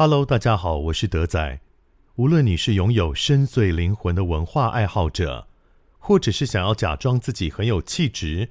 [0.00, 1.58] Hello，大家好，我是德仔。
[2.14, 5.48] 无论你是拥有深邃灵魂的文化爱好者，
[5.98, 8.48] 或者是想要假装自己很有气质，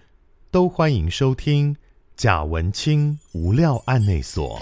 [0.52, 1.78] 都欢迎收听
[2.18, 4.62] 贾文清无料案内所。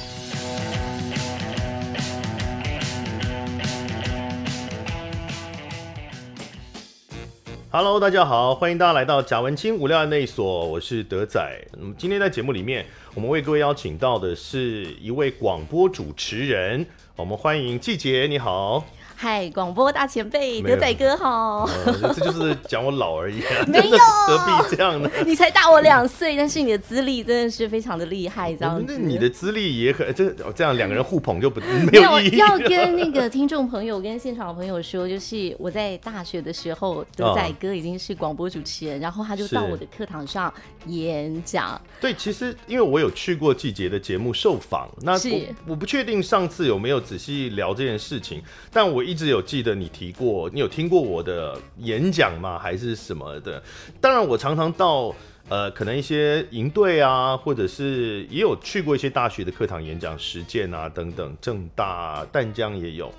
[7.78, 11.42] Hello，大家好，欢迎大家来到贾文清无料案内所，我是德仔。
[11.74, 12.85] 那么今天在节目里面。
[13.13, 16.85] 我们为各位邀请到的是一位广播主持人，
[17.17, 18.81] 我们欢迎季杰，你好。
[19.25, 22.13] 嗨，广播大前辈德仔哥好、呃。
[22.13, 25.09] 这就是讲我老而已、啊， 没有，何必这样呢？
[25.25, 28.85] 你才大我两岁，但是你的资历真的是非常的厉害，这样子。
[28.88, 32.38] 那你的资历也很，这这样两个人互捧就不没有意义。
[32.38, 40.53] 要跟那个听众朋友跟现场的朋友说，就是我在大学的时候，德仔哥 已经是广播主持人，哦、然后他就到我的课堂上
[40.85, 41.81] 演讲。
[41.99, 48.39] 对，其实因为我有去过季节的节目受访，那我我不确定上次有没有仔细聊这件事情，
[48.71, 49.03] 但我。
[49.14, 52.59] 一直有记得你提过，你有听过我的演讲吗？
[52.59, 53.63] 还是什么的？
[53.99, 55.15] 当然，我常常到
[55.48, 63.13] 呃，可能一些营队啊，或者是也有去过一些大学的课堂演讲、实践啊等等，正大、淡江也有。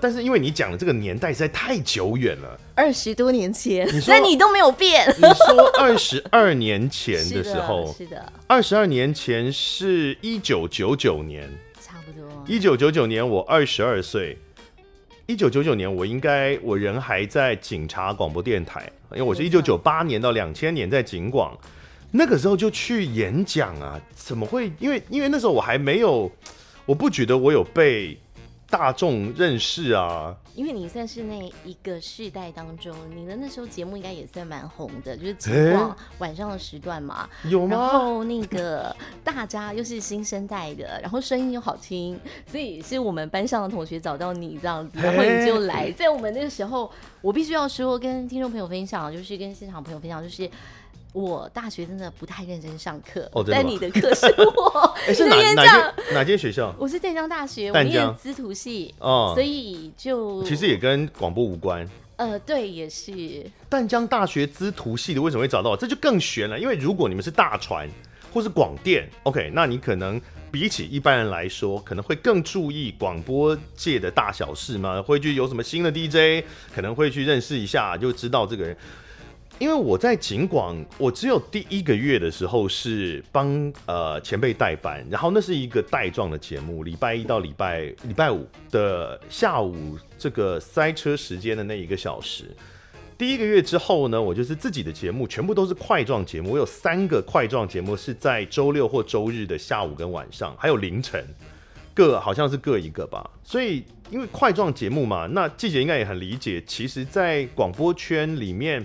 [0.00, 5.08] 但是因为你讲的这个年代实在太久远了，二十多年前，那你，你都没有变。
[5.16, 11.48] 你说二十二年前的 时候，是的，二十二年前是一九九九年，
[11.80, 12.28] 差不多。
[12.46, 14.36] 一九九九年我二十二岁。
[15.26, 21.56] 一九九九年，我应该我人还在警察广播电台，因为我是一九九八年到两千年在警广，
[22.10, 24.70] 那个时候就去演讲啊，怎么会？
[24.78, 26.30] 因为因为那时候我还没有，
[26.84, 28.18] 我不觉得我有被。
[28.76, 37.28] 大众认识啊，因为你算是那一个世代当中，你的那时候节目应该也算蛮红的，就是警广晚上的时段嘛。
[37.44, 37.76] 有吗？
[37.76, 45.92] 然后那个大家又是新生代的，然后声音又好听，所以是我们班上的同学找到你这样子，然后你就来。
[45.92, 46.90] 在我们那个时候，
[47.22, 50.50] 我必须要说，跟听众朋友分享，就是跟现场朋友分享，就是。
[51.14, 54.94] 我大学真的不太认真上课，哦、但你的课是我。
[55.06, 56.74] 哎，是哪哪间哪间学校？
[56.76, 61.88] 我是淡江大学，我念资图系哦，所以就其实也跟广播无关。
[62.16, 63.48] 呃，对，也是。
[63.68, 65.76] 淡江大学资图系的为什么会找到我？
[65.76, 67.88] 这就更悬了，因为如果你们是大传
[68.32, 70.20] 或是广电，OK，那你可能
[70.50, 76.44] 比起一般人来说，可能会更注意广播界的大小事嘛，会去有什么新的 DJ，
[76.74, 78.76] 可能会去认识一下，就知道这个人。
[79.60, 92.44] 因为我在警广，我只有第一个月的时候是帮呃前辈代班，然后那是一个带状的节目，礼拜一到礼拜礼拜五的下午这个塞车时间的那一个小时。
[93.16, 96.50] 第一个月之后呢，我就是自己的节目，全部都是块状节目。
[96.50, 101.24] 我有三个块状节目是在周六或周日的下午跟晚上，还有凌晨，
[101.94, 103.30] 各好像是各一个吧。
[103.44, 108.84] 所以因为块状节目嘛，那季杰应该也很理解，其实，在广播圈里面。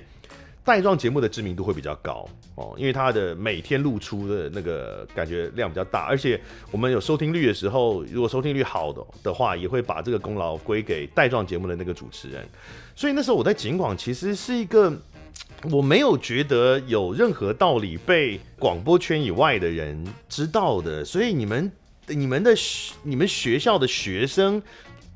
[0.70, 12.48] 带状节目的知名度会比较高哦，因为它的每天露出的那个感觉量比较大，而且我们有收听率的时候，如果收听率好的的话，也会把这个功劳归给带状节目的那个主持人。
[12.96, 14.96] 所以那时候我在警广其实是一个
[15.72, 21.72] 我没有觉得有任何道理被广播圈以外的人知道的，所以你们、
[22.06, 22.54] 你们的、
[23.02, 24.62] 你们学校的学生。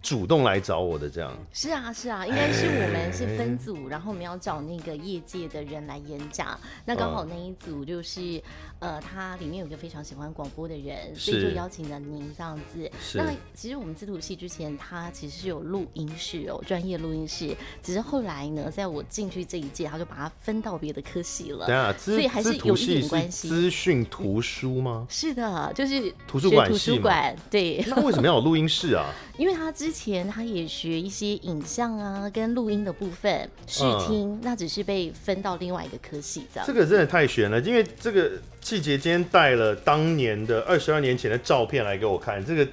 [0.03, 6.59] 主动来找我的这样是啊是啊，应该是我们是分组，然后我们要找那个业界的人来演讲。
[6.83, 8.43] 那刚好那一组就是
[8.83, 12.91] 呃，他里面有一个非常喜欢广播的人，所以就邀请了您这样子。
[13.15, 17.55] 那其实我们资图系之前他其实是有录音室哦，专业录音室。
[17.81, 21.65] 只是后来呢，在我进去这一届，他就把它分到别的科系了。
[21.65, 23.47] 对啊，所以还是有一点关系。
[23.47, 25.07] 资讯图书吗？
[25.09, 26.69] 是的，就是图书馆。
[26.69, 27.83] 图书馆对。
[27.87, 29.05] 那为什么要有录音室啊？
[29.37, 36.67] 因为他之前他也学一些影像啊，跟录音的部分试听，嗯、那只是被分到另外一个科系这样。
[36.67, 42.65] 这个真的太悬了，因为这个季杰今天带了当年的二十二年前的照片来给我看，这个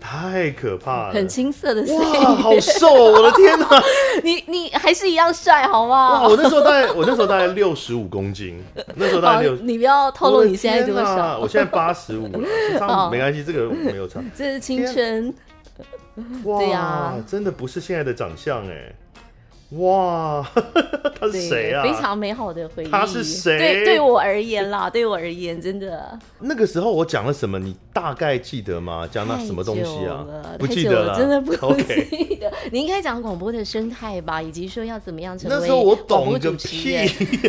[0.00, 3.68] 太可怕了，很青涩的，哇，好瘦，我的天哪！
[4.24, 6.22] 你你还是一样帅，好吗？
[6.22, 8.60] 哇，我那时候大概我那时候大概六十五公斤，
[8.96, 15.32] 那时候大概六，你不要透露你现在多少，我现在八十五了， 没关系，这个没有差，这是青春。
[16.44, 18.92] 哇，对呀，真的不是现在的长相哎！
[19.78, 20.46] 哇，
[21.18, 21.82] 他是谁啊？
[21.82, 22.88] 非常美好的回忆。
[22.88, 23.56] 他是谁？
[23.56, 26.18] 对，对我而言啦， 对我而言，真的。
[26.40, 27.58] 那个时候我讲了什么？
[27.58, 29.08] 你大概记得吗？
[29.10, 30.26] 讲那什么东西啊？
[30.58, 32.52] 不记得了，真的不记得。
[32.70, 36.94] 你应该讲广播的生态吧，以及说要怎么样成为那时候我懂个屁，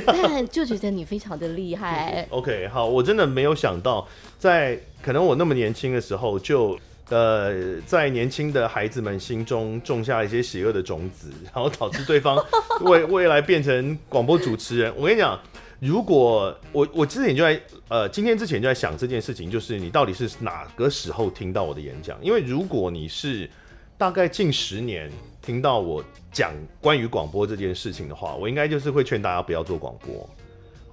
[0.05, 2.25] 但就觉得你非常的厉害。
[2.29, 4.07] OK，好，我真的没有想到，
[4.39, 6.77] 在可能我那么年轻的时候就。
[7.09, 12.43] 呃，在年轻的孩子们心中种下一些邪恶的种子，然后导致对方
[12.81, 14.93] 未未来变成广播主持人。
[14.95, 15.39] 我跟你讲，
[15.79, 22.17] 如果我我之前就在呃今天之前就在想这件事情，就是你到底是哪个时候听到我的演讲？
[22.23, 23.49] 因为如果你是
[23.97, 25.11] 大概近十年
[25.41, 30.27] 听到我讲关于广播这件事情的话，我应该就是会劝大家不要做广播。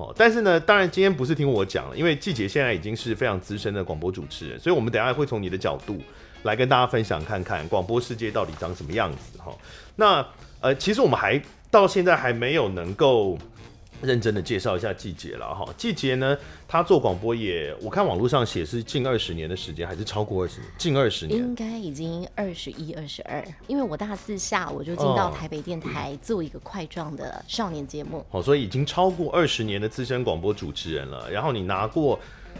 [0.00, 5.98] 哦，但是呢，当然今天不是听我讲了，因为季姐现在已经是非常资深的广播主持人，所以我们等下会从你的角度
[6.44, 9.54] 来跟大家分享看看广播世界到底长什么样子哈。
[9.96, 10.26] 那
[10.60, 11.38] 呃，其实我们还
[11.70, 13.38] 到现在还没有能够。
[14.02, 16.36] 认真的介绍一下季节了哈，季节呢，
[16.66, 20.70] 他做广播也，我看网络上写是近二十年的时间，还是超过二十年？
[20.78, 23.44] 近二十年，应该已经二十一、二十二。
[23.66, 31.30] 因为我大四下我就进到台北电台做一个块状的少年节目，哦，所以已经超过二十年的资深广播主持人了。
[31.30, 32.18] 然后你拿过。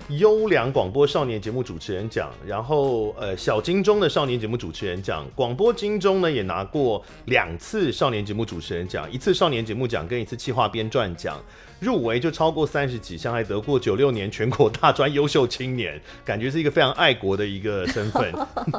[0.09, 11.41] 优良广播少年节目主持人奖，然后呃小金钟的少年节目主持人奖，广播金钟呢也拿过两次少年节目主持人奖，一次少年节目奖跟一次企划编撰奖，
[11.79, 18.35] 入围就超过三十几项，还得过九六年全国大专优秀青年，感觉是一个非常爱国的一个身份。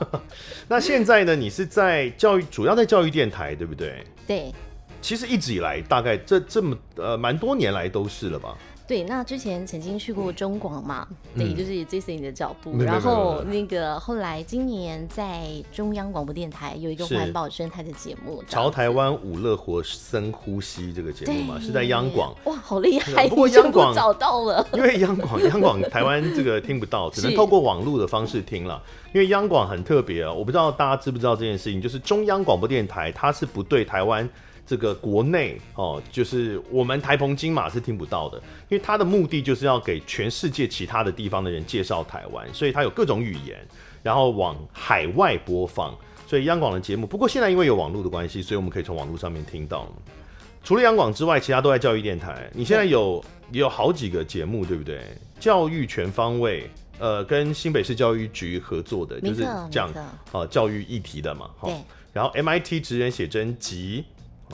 [0.67, 4.03] 那现在呢，你是在教育，主要在教育电台，对不对？
[4.27, 4.51] 对，
[5.01, 8.57] 其实一直以来，大概这这么呃蛮多年来都是了吧。
[8.91, 12.71] 对，那之前曾经去过中广嘛，嗯、对，就是 Jason 的脚步。
[12.73, 22.35] 嗯、然后那个后来今年在中央广播电台有一个环保生态的节目，潮台湾五乐活深呼吸这个节目嘛，是在央广。
[22.43, 23.29] 哇，好厉害！
[23.29, 28.83] 不过央广找到了， 因为央广央广台湾这个听不到，只能透过网络的方式听了。
[29.13, 34.29] 因为央广很特别啊，我不知道大家知不知道这件事情，就是中央广播电台它是不对台湾。
[34.71, 38.37] 这个国内哦，就是我们台澎金马是听不到的，
[38.69, 43.59] 因为它的目的就是要给全世界其他的地方的人介绍台湾，所以它有各种语言，
[44.01, 45.93] 然后往海外播放。
[46.25, 49.85] 所以央广的节目，不过现在因为有网络的关系，所以我们可以从网络上面听到。
[50.63, 52.49] 除了央广之外，其他都在教育电台。
[52.53, 53.21] 你现在有
[53.51, 55.01] 也有好几个节目，对不对？
[55.37, 59.91] 教育全方位，呃，跟新北市教育局合作的，就是讲
[60.31, 61.49] 呃教育议题的嘛。
[61.61, 61.73] 对。
[62.13, 64.05] 然后 MIT 职人写真集。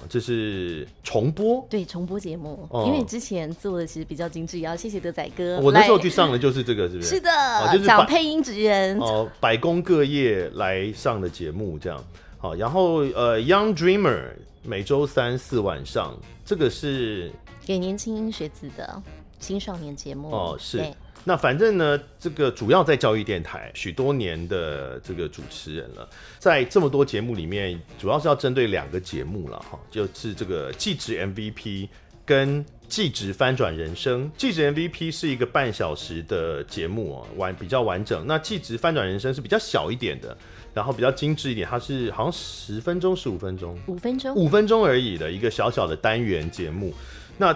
[0.10, 5.60] 这是重播，对重播节目，嗯、因为之前做的其实比较精致，也要谢谢德仔哥。
[5.60, 7.10] 我那时候去上的就是这个，是不是？
[7.16, 12.04] 是的，哦、就是找配音职人哦，百工各业来上的节目这样。
[12.38, 14.34] 好，然后呃，Young Dreamer
[14.64, 16.16] 每周三四晚上，
[16.46, 17.32] 这个是
[17.66, 19.02] 给年轻学子的
[19.40, 20.84] 青少年节目哦，是。
[21.24, 26.08] 那反正呢，这个主要在教育电台许多年的这个主持人了，
[26.40, 31.90] 在这么多节目里面，主要是要针对两个节目了哈，就是这个技职 MVP
[32.26, 34.32] 跟技职翻转人生。
[34.38, 38.26] 技职 MVP 是一个半小时的节目啊，完比较完整。
[38.26, 40.38] 那技职翻转人生是比较小一点的，
[40.74, 46.94] 然后比较精致一点，它是好像十分钟、十五分钟、五分钟、五分钟而已的一个小小的单元节目。
[47.38, 47.54] 那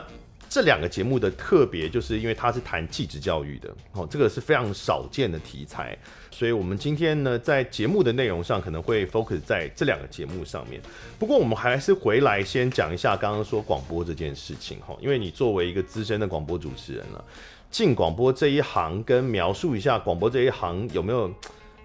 [0.52, 5.98] 这两个节目的特别，就是因为它是谈技职教育的，哦，这个是非常少见的题材，
[6.30, 10.82] 所以我们今天呢，在节目的内容上可能会 focus 在这两个节目上面。
[11.18, 17.24] 不过我们还是回来先讲一下刚刚说广播这件事情，哈，因为你作为一个资深的广播主持人了，
[17.70, 21.34] 进广播这一行，跟描述一下广播这一行有没有，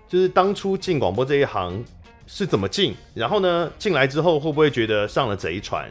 [0.08, 1.84] 就是当初进广播这一行
[2.26, 5.88] 是怎么进，然后呢，进来之后会不会觉得上了贼船？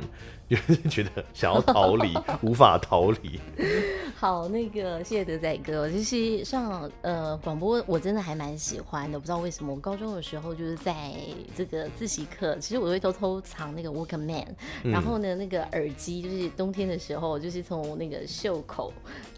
[0.47, 3.39] 有人觉得想要逃离，无法逃离。
[4.15, 5.89] 好，那个谢谢德仔哥。
[5.89, 9.19] 其实上呃广播，我真的还蛮喜欢的。
[9.19, 11.11] 不知道为什么，我高中的时候就是在
[11.55, 14.45] 这个自习课，其实我会偷偷藏那个 Walkman，
[14.83, 18.93] 嗯、然后呢，那个耳机就是冬天的时候，就是从那个袖口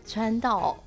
[0.06, 0.78] 穿到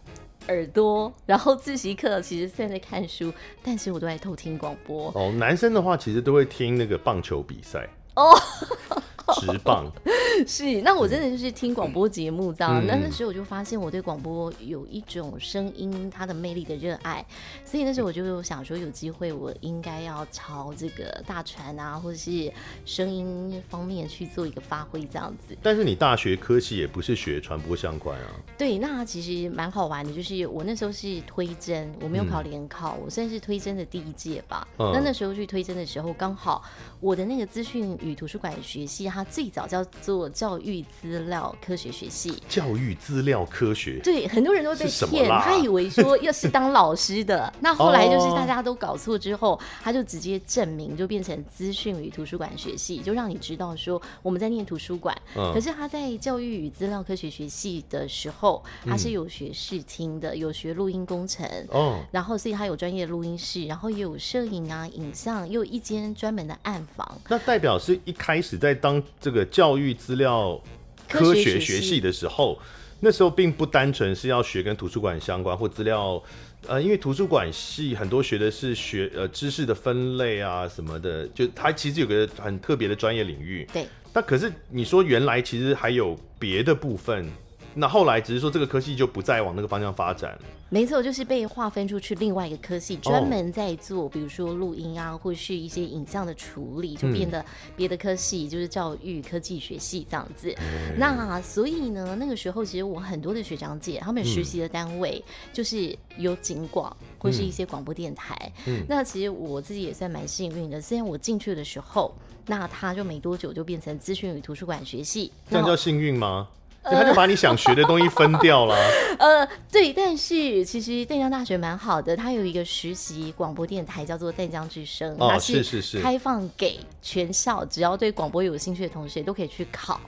[0.48, 5.10] 耳朵，然后自习课其实虽然在看书，但是我都在偷听广播。
[5.14, 7.88] 哦，男生的话其实都会听那个棒球比赛。
[8.16, 8.38] 哦。
[9.40, 9.90] 直棒
[10.46, 17.24] 是，那我真的就是听广播节目这样，那、嗯、那时候我就发现我对广播有一种声音它的魅力的热爱，
[17.64, 22.50] 所以那时候我就想说，有机会我应该要朝这个大传啊，或者是
[22.84, 25.56] 声音方面去做一个发挥这样子。
[25.62, 28.26] 但是你大学科系也不是学传播相关啊？
[28.56, 34.66] 对，那其实蛮好玩的，就是我那时候是推甄，我没有考联考，嗯、我算是推甄的第一届吧。
[34.78, 36.62] 嗯、那那时候去推甄的时候，刚好
[37.00, 39.24] 我的那个资讯与图书馆学系它。
[39.30, 42.42] 最早叫做教育资料科学学系。
[42.48, 67.20] 教育资料科学，对，很多人都被骗，他以为说要是当老师的， 那后来就是大家都搞错之后，他就直接证明就变成资讯与图书馆学系，就让你知道说我们在念图书馆，嗯、可是他在教育与资料科学学系的时候，他是有学视听的，有学录音工程，哦，然后所以他有专业的录音室，然后也有摄影啊、影像，又有一间专门的暗房。
[67.28, 70.60] 那代表是一开始在当这个教育资料
[71.08, 72.58] 科学学系的时候，
[73.00, 76.22] 那时候并不单纯是要学跟图书馆相关或资料，
[76.66, 83.66] 呃，因为图书馆系很多学的是学呃知识的分类啊什么的，就它其实有个很特别的专业领域。
[83.72, 83.86] 对。
[84.12, 87.30] 那可是你说原来其实还有别的部分。
[87.74, 90.40] 那后来只是说这个科系就不再往那个方向发展了。
[90.72, 97.44] 没错，就是被划分出去另外一个科系，专门在做，比如说录音啊，或是一些影像的处理，就变得
[97.76, 100.54] 别的科系，就是教育科技学系这样子。
[100.58, 105.20] 嗯、那所以呢，那个时候其实我很多的学长姐，他们实习的单位
[105.52, 108.52] 就是有警广或是一些广播电台。
[108.66, 112.14] 嗯、那其实我自己也算蛮幸运的，虽然我进去的时候，
[112.46, 116.48] 那他就没多久就变成资讯与图书馆学系，这样叫幸运吗？
[116.82, 118.74] 他就把你想学的东西分掉了。
[119.18, 130.00] 呃，对，但是其实淡江大学蛮好的，它有一个实习广播电台叫做淡江之声，它是开放给全校，只要对广播有兴趣的同学都可以去考。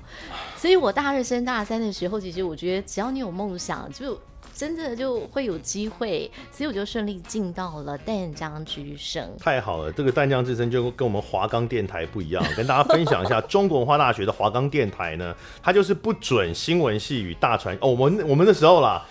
[0.56, 4.18] 所以我大二升大三的时候，其实我觉得只要你有梦想，就。
[4.54, 9.28] 真的就会有机会，所以我就顺利进到了淡江之声。
[9.38, 19.04] 太好了，这个淡江之声就跟我们华冈电台不一样，跟大家分享一下，中国文化大学的华冈电台呢，它就是不准新闻系与大传哦，我们我们那时候啦。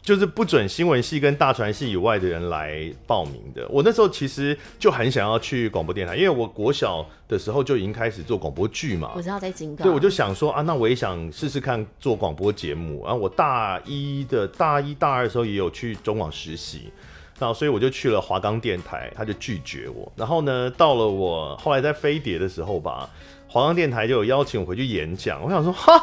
[0.00, 3.66] 就是不准新闻系跟大传系以外的人来报名的。
[3.68, 9.12] 我那时候其实就很想要去广播电台，因为我国小的时候就已经开始做广播剧嘛。
[9.14, 9.86] 我知道在金港。
[9.86, 13.02] 对，我就想说啊，那我也想试试看做广播节目。
[13.04, 16.90] 然后我大一的大一大二的时候也有去中广实习，
[17.38, 20.10] 然后所以我就去了华冈电台，他就拒绝我。
[20.16, 23.08] 然后呢，到了我后来在飞碟的时候吧，
[23.46, 25.42] 华冈电台就有邀请我回去演讲。
[25.42, 25.98] 我想说，哈，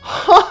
[0.00, 0.47] 哈。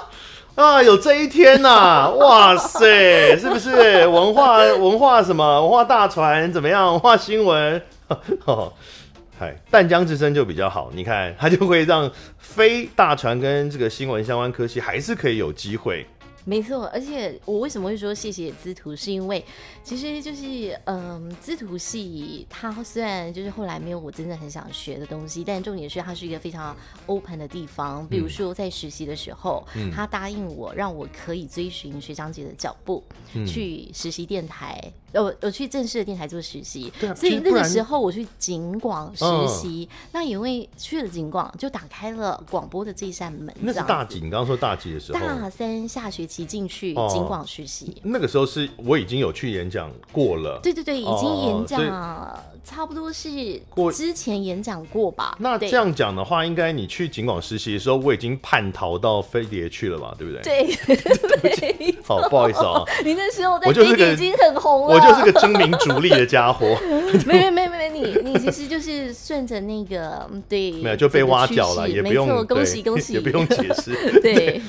[0.57, 2.09] 啊，有这一天呐、啊！
[2.17, 6.87] 哇塞，是不是文化文化什么文化大船怎么样？
[6.93, 7.79] 文化新闻，
[9.37, 10.89] 嗨，淡江之声就比较好。
[10.93, 12.09] 你看，它就会让
[12.39, 16.03] 非大船跟这个新闻相关科系还是可以有机会。
[16.47, 19.43] 没错，而且我为什么会说谢谢资图，是因为
[19.83, 26.73] 其实就是嗯，资图系它虽然就是后来没有我真的很想学的东西，但重点是它是一个非常
[27.05, 28.07] open 的地方。
[28.07, 34.81] 比如说在实习的时候，嗯、他答应我让我可以追寻学长姐的脚步，嗯、去实习电台。
[35.13, 43.53] 我我去正式的电台做实习，所以那个时候我去景广实习，嗯、那因为去了景广，就打开了广播的这扇门。
[43.59, 44.15] 那是大几？
[44.15, 45.19] 你刚刚说大几的时候？
[45.19, 50.59] 大三下学期进去景广实习，哦，那个时候是我已经有去演讲过了。
[50.61, 52.43] 对对对，已经演讲。
[52.67, 53.29] 哦差不多是
[53.69, 55.35] 过之前演讲过吧。
[55.39, 60.13] 那这样讲的话，应该你去警广实习的时候，我已经叛逃到飞碟去了吧？
[60.17, 60.41] 对不对？
[60.43, 62.83] 对，对 好，不好意思啊。
[63.05, 64.95] 你那时候在飞碟已经很红了。
[64.95, 66.77] 我就是个争名逐利的家伙。
[67.25, 74.19] 没没没没，你你其实就是顺着那个对，没有就被挖角了，也不用恭喜恭喜， 也不用解释。
[74.19, 74.61] 对，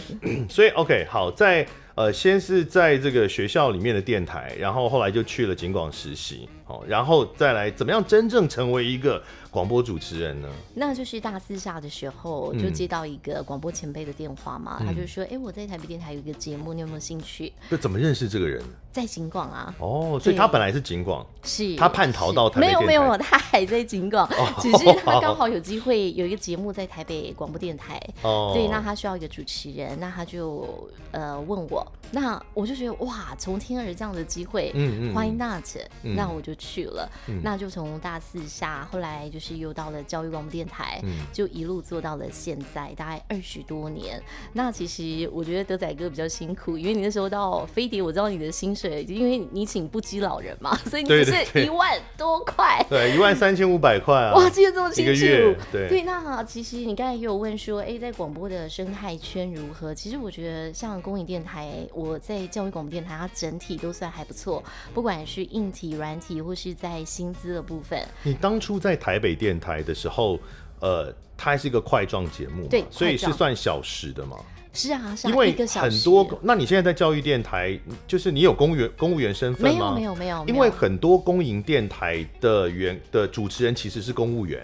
[0.48, 1.66] 所以 OK 好在。
[1.98, 10.48] 呃，先是在这个学校里面的电台，然后后来就去了警广实习，哦，然后再来怎么样真正成为一个广播主持人呢？
[10.76, 18.62] 那就是大四下的时候，就接到一个广播前辈的电话嘛，嗯、他就说：“哎、欸，我在台北电台有一个节目，你有没有兴趣？”就怎么认识这个人？
[18.92, 19.74] 在警广啊。
[19.80, 22.86] 哦，所以他本来是警广，是他叛逃到台北电台。
[22.86, 28.00] 没有没有，他还在警广，哦、只是他刚好有机会有一个节目在台北广播电台。
[28.22, 28.52] 哦。
[28.54, 35.64] 对，那他需要一个主持人，那他就呃问我，那我就觉得哇，从天而降的机会，嗯嗯，Why not？
[36.02, 39.88] 那我就去了，嗯、那就从大四下，后来就是又到。
[39.88, 44.22] 了教育广播电台，嗯、就一路做到了现在，大概二十多年。
[44.52, 54.34] 那其实我觉得德仔哥比较辛苦，因为你那时候到飞碟，我知道你的薪水，因为你请不羁老人嘛， 所以你只是一万多块，对，一万三千五百块啊！
[54.36, 55.56] 哇，记得这么清楚。
[55.72, 59.94] 对，对，那其实你刚才也有问说，哎、欸，在广播的生态圈如何？
[59.94, 64.62] 其实我觉得像公营电台，我在教育广播电台，它整体都算还不错，
[64.94, 68.02] 不管是硬体、软体，或是在薪资的部分。
[68.22, 70.38] 你当初在台北电台的时候，
[70.80, 74.36] 呃，它还是一个块状节目，对，所以是算小时的吗？
[74.70, 79.94] 是啊，是啊，因为很多，那你现在在教育电台，就是你有公务员公务员身份吗？
[79.94, 80.54] 没有，没有，没有。
[80.54, 84.62] 因为很多公营电台的员的主持人其实是公务员，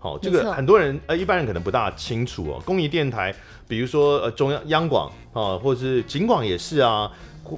[0.00, 2.62] 好，这个很多人呃一般人可能不大清楚哦。
[2.64, 3.32] 公益电台，
[3.68, 7.12] 比如说呃中央央广啊，或者是警广也是啊。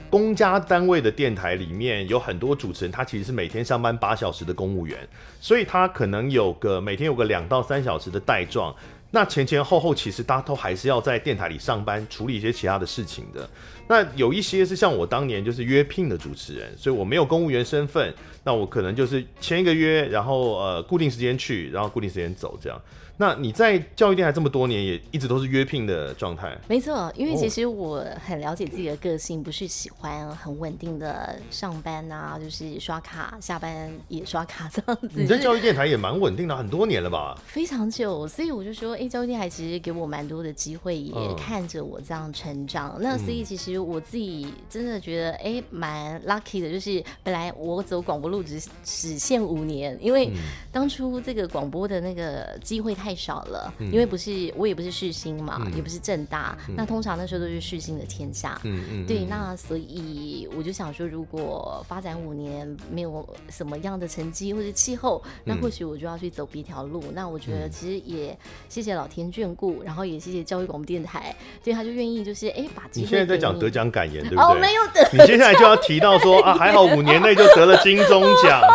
[0.08, 4.96] 公家单位的电台里面有很多主持人，他其实是每天上班八小时的公务员，
[5.40, 8.74] 所以他可能有个每天有个两到三小时的带状。
[9.14, 13.48] 那前前后后其实大家都还是要在电台里上班，处理一些其他的事情的。
[13.86, 22.80] 那有一些是像我当年就是约聘的主持人，所以我没有公务员身份，那我可能就是签一个约，然后呃固定时间去，然后固定时间走这样。
[23.22, 26.58] 那你在教育电台这么多年，也一直都是约聘的状态？
[26.66, 35.20] 没错，因为其实我很了解自己的个性，不是喜欢很稳定的上班啊，就是刷卡，下班也刷卡这样子。
[35.20, 37.40] 你在教育电台也蛮稳定的，很多年了吧？
[37.46, 42.96] 非常久，所以我就说，哎、欸，教育电台其实给我蛮多的机会，也看着我这样成长。
[42.96, 50.28] 嗯、那所以其实我自己真的觉得，哎、欸，蛮 lucky 的，就是本来我走广播路只只限五年，因为
[50.72, 53.11] 当初这个广播的那个机会太。
[53.12, 58.58] 太少了，因为不是我也不是世新嘛，嗯、也不是正大，嗯、那通常那时候都是世新的天下。
[58.64, 67.02] 嗯嗯，对，那所以我就想说，如果发展五年没有什么样的成绩或者气候，那或许我就要去走别条路。
[67.08, 68.34] 嗯、那我觉得其实也
[68.70, 73.02] 谢谢老天眷顾，然后也谢谢教育广播电台，所以他就愿意就是哎把机会。
[73.02, 74.42] 你现在在讲得奖感言对不对？
[74.42, 75.06] 哦，没有得。
[75.12, 78.62] 你接下来就要提到说啊，还好五年内就得了金钟奖。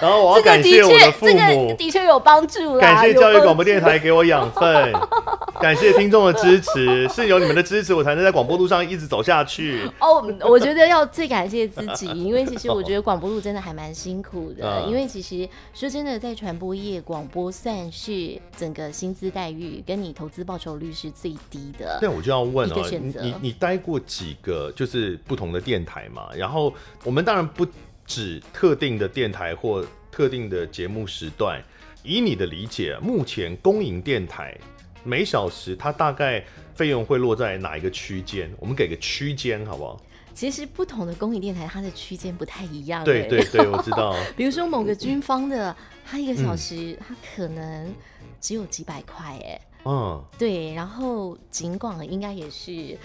[0.00, 2.80] 然后我要感谢我的父母，这个的确有帮助啦。
[2.80, 4.92] 感谢教育广播电台给我养分，
[5.60, 9.82] 感谢听众的支持，是有你们的支持，我才能在广播路上一直走下去。
[10.00, 14.84] 哦，我觉得要最感谢自己，因为其实我觉得广播路真的还蛮辛苦的。
[14.88, 21.98] 因为其实说真的，在传播业，广播算是整个薪资待遇跟你投资报酬率是最低的。
[22.00, 26.28] 对，我就要问哦，你你你待过几个就是不同的电台嘛？
[26.36, 26.72] 然后
[27.04, 27.66] 我们当然不。
[28.08, 31.62] 指特定的电台或特定的节目时段，
[32.02, 34.56] 以你的理解，目前公营电台
[35.04, 38.50] 每小时它大概费用会落在哪一个区间？
[38.58, 40.00] 我们给个区间好不好？
[40.34, 43.02] 其实不同的公营电台它的区间不太一样。
[43.04, 44.14] 对对对，我知道。
[44.36, 45.74] 比如说某个军方的，
[46.04, 47.92] 它一个小时它可能
[48.40, 49.60] 只有几百块哎。
[49.84, 50.22] 嗯。
[50.38, 52.96] 对，然后警广应该也是，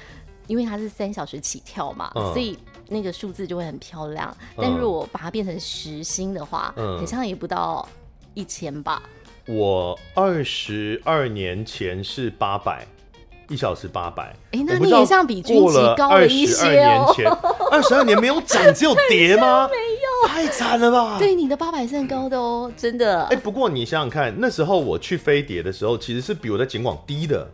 [0.47, 2.57] 因为它是三小时起跳嘛，嗯、所以。
[2.89, 7.87] 那个数字就会很漂亮，但如果把它变成时薪的话，嗯，好像也不到
[8.33, 9.01] 一千吧。
[9.47, 12.87] 我二十二年前是八百，
[13.49, 14.35] 一小时八百。
[14.51, 17.13] 哎，那你也像比军级高了一些哦。
[17.71, 19.67] 二十二年没有涨，只有跌吗？
[19.71, 21.17] 没有，太惨了吧？
[21.19, 23.23] 对，你的八百是很高的哦，真的。
[23.25, 27.49] 哎，不过你想想看，那时候我去飞碟的时候，其实是比我在景广低的。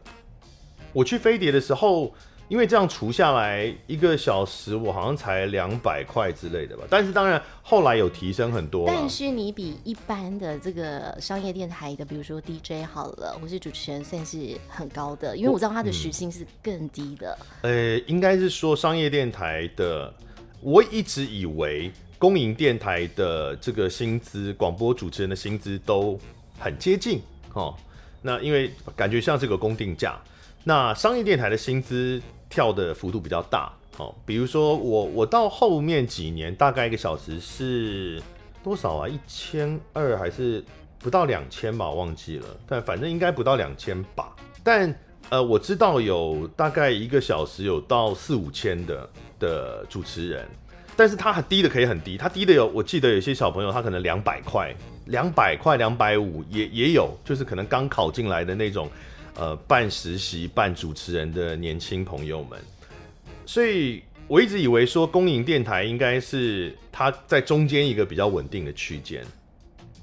[0.93, 2.13] 我去飞碟的时候。
[2.49, 6.83] 因为这样除下来一个小时，我好像才两百块之类的吧。
[6.89, 8.85] 但是当然后来有提升很多。
[8.87, 15.37] 但是你比一般的这个商业电台的，比如说 DJ 好了，或是主持人，算是很高的。
[15.37, 17.37] 因为我知道他的时薪是更低的。
[17.61, 20.11] 呃、嗯欸，应该是说商业电台的，
[20.59, 26.19] 我一直以为公营电台的这个薪资，广播主持人的薪资都
[26.57, 27.21] 很接近
[27.53, 27.75] 哦。
[28.23, 30.19] 那因为感觉像是个公定价。
[30.63, 32.19] 那商业电台的薪资。
[32.49, 38.19] 跳的幅度比较大，哦，比如说我我到后面几年大概一个小时是
[38.63, 39.07] 多少啊？
[39.07, 40.63] 一千二还是
[40.97, 41.87] 不到两千吧？
[41.87, 44.35] 我忘记了，但反正应该不到两千吧。
[44.63, 44.93] 但
[45.29, 49.09] 呃，我知道有大概一个小时有到四五千的
[49.39, 50.47] 的主持人，
[50.95, 58.89] 但是他很低的可以很低，他低的有我记得有些小朋友他可能两百块、两百块、两百五也也有，就是可能刚考进来的那种。
[59.39, 62.59] 呃，半实习、半主持人的年轻朋友们，
[63.45, 69.25] 所以我一直以为说公营电台应该是它在中间一个比较稳定的区间。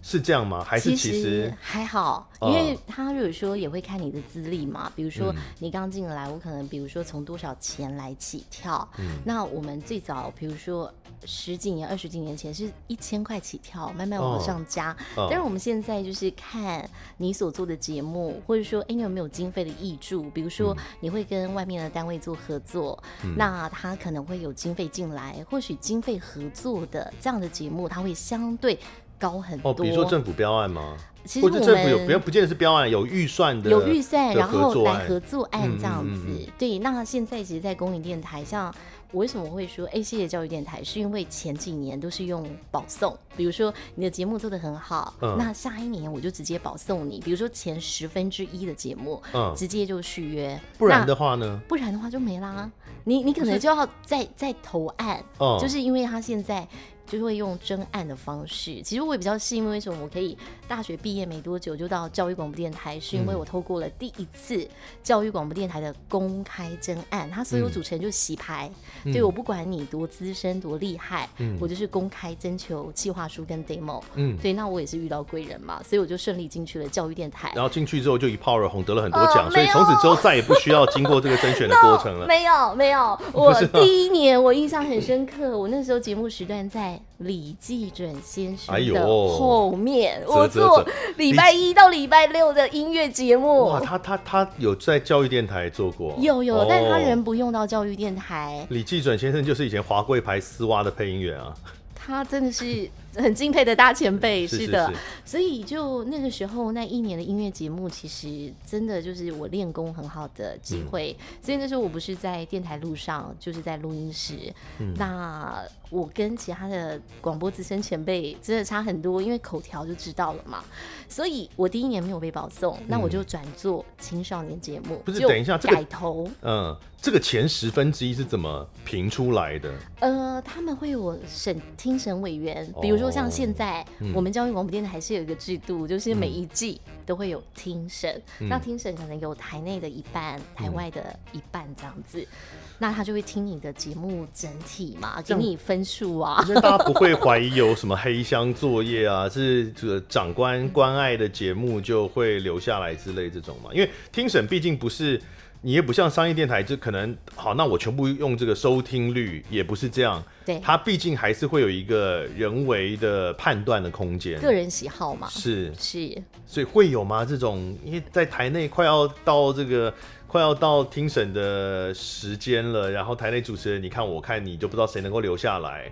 [0.02, 0.62] 是这样吗？
[0.64, 14.96] 还是其实，其实还好，因为他如果说也会看你的资历嘛，比如说你刚进来，我可能比如说从多少钱来起跳，嗯、那我们最早比如说十几年、二十几年前是一千块起跳，慢慢往上加。
[15.16, 20.28] 哦、但是我们现在就是看你所做的节目，或者说哎，你有没有经费的挹注？
[20.30, 28.78] 比如说你会跟外面的单位做合作，嗯、那他可能会有经费进来，或许经费合作的这样的节目，它会相对。
[29.18, 30.94] 高很多哦，比如说政府标案吗？
[31.24, 36.22] 其实我们政府有，不要不见得是标案，有预算的，有预算，然后来合作案这样子。
[36.26, 38.70] 嗯嗯嗯、对，那现在其实，在公营电台，像
[39.12, 50.60] 我为什么会说，哎，谢谢教育电台，是因为前几年都是用保送，比如说你的节目做的很好，嗯、那下一年我就直接保送你，比如说前十分之一的节目，嗯，直接就续约。
[50.78, 51.60] 不然的话呢？
[51.68, 52.70] 不然的话就没啦，
[53.04, 56.66] 你你可能就要再再投案，嗯、就是因为他现在。
[57.06, 58.82] 就会用征案的方式。
[58.82, 60.36] 其实我也比较幸运，为什么我可以
[60.68, 64.66] 大学毕业没多久就到教育广播电台，是因为我透过了第一次
[65.02, 68.70] 教育广播电台的公开征案，他所有主持人就洗牌，
[69.04, 77.52] 嗯、对我不管你多资深多厉害，嗯、我就是公开征求计划书跟 demo，嗯，对，那我也是遇到贵人嘛，所以我就顺利进去了教育电台。
[77.54, 82.26] 然后进去之后就一炮而红，得了很多奖，呃、所以从此之后再也不需要经过这个甄选的过程了。
[82.26, 93.66] No, 没有没有，我 第一年我印象很深刻，我那时候节目时段在李济准先生的后面，哎、我做礼拜一到礼拜六的音乐节目。
[93.66, 98.66] 哇，他他他有在教育电台做过，有有，哦、但是他人不用到教育电台。
[98.70, 101.54] 李济准先生就是以前华贵牌丝袜的配音员啊，
[101.94, 102.90] 他真的是。
[103.18, 111.16] 很敬佩的大前辈， 是的，是是是，所以就那个时候那一年的音乐节目，其实真的就是我练功很好的机会。
[111.18, 114.34] 嗯、所以那时候我不是在电台路上，就是在录音室。
[114.80, 120.62] 嗯、那我跟其他的广播资深前辈真的差很多，因为口条就知道了嘛。
[121.08, 124.98] 所以我第一年没有被保送，嗯、那我就转做青少年节目。
[125.04, 126.36] 不是，等一下，改头、这个。
[126.42, 129.72] 嗯，这个前十分之一是怎么评出来的？
[130.00, 133.06] 呃，他们会有我审听审委员，比如说。
[133.16, 138.20] 像现在，嗯、我们教育广播电台还是有一个制度，就是每一季都会有听审。
[138.40, 142.20] 嗯、那听审可能有台内的一半，台外的一半这样子。
[142.20, 146.44] 嗯、那他就会听你的节目整体嘛，给你分数啊。
[146.48, 153.70] 因为大家不会怀疑有什么黑箱作业啊， 是这个长官关爱的节目就会留下来之类这种嘛？
[153.72, 155.20] 因为听审毕竟不是。
[155.62, 160.22] 你也不像商业电台，就可能好，那我全部用这个收听率，也不是这样。
[160.44, 165.26] 对，它毕竟还是会有一个人为的判断的空间，个人喜好嘛。
[165.28, 167.24] 是是，所以会有吗？
[167.24, 169.92] 这种因为在台内快要到这个
[170.26, 175.90] 快要到庭审的时间了，然后台内主持人你看我看你就不知道谁能够留下来。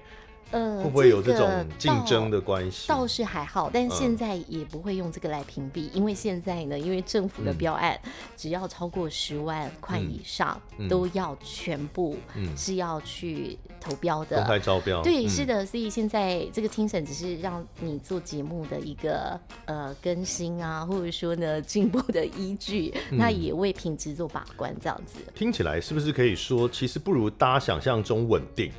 [0.51, 2.89] 呃，会不会有这种竞争的关系？
[2.89, 12.17] 倒是还好，但现在也不会用这个来屏蔽，嗯、因为现在呢，因为政府的标案，嗯、只要超过十万块以上，嗯、都要全部
[12.57, 15.03] 是要去投标的，公开招标。
[15.03, 25.19] 对，是的，所以现在这个听审只是让你做节目的一个呃更新啊，或者说呢进步的依据，嗯、那也为品质做把关，这样子。
[25.35, 28.71] 听起来是不是可以说，其实不如大家想象中稳定？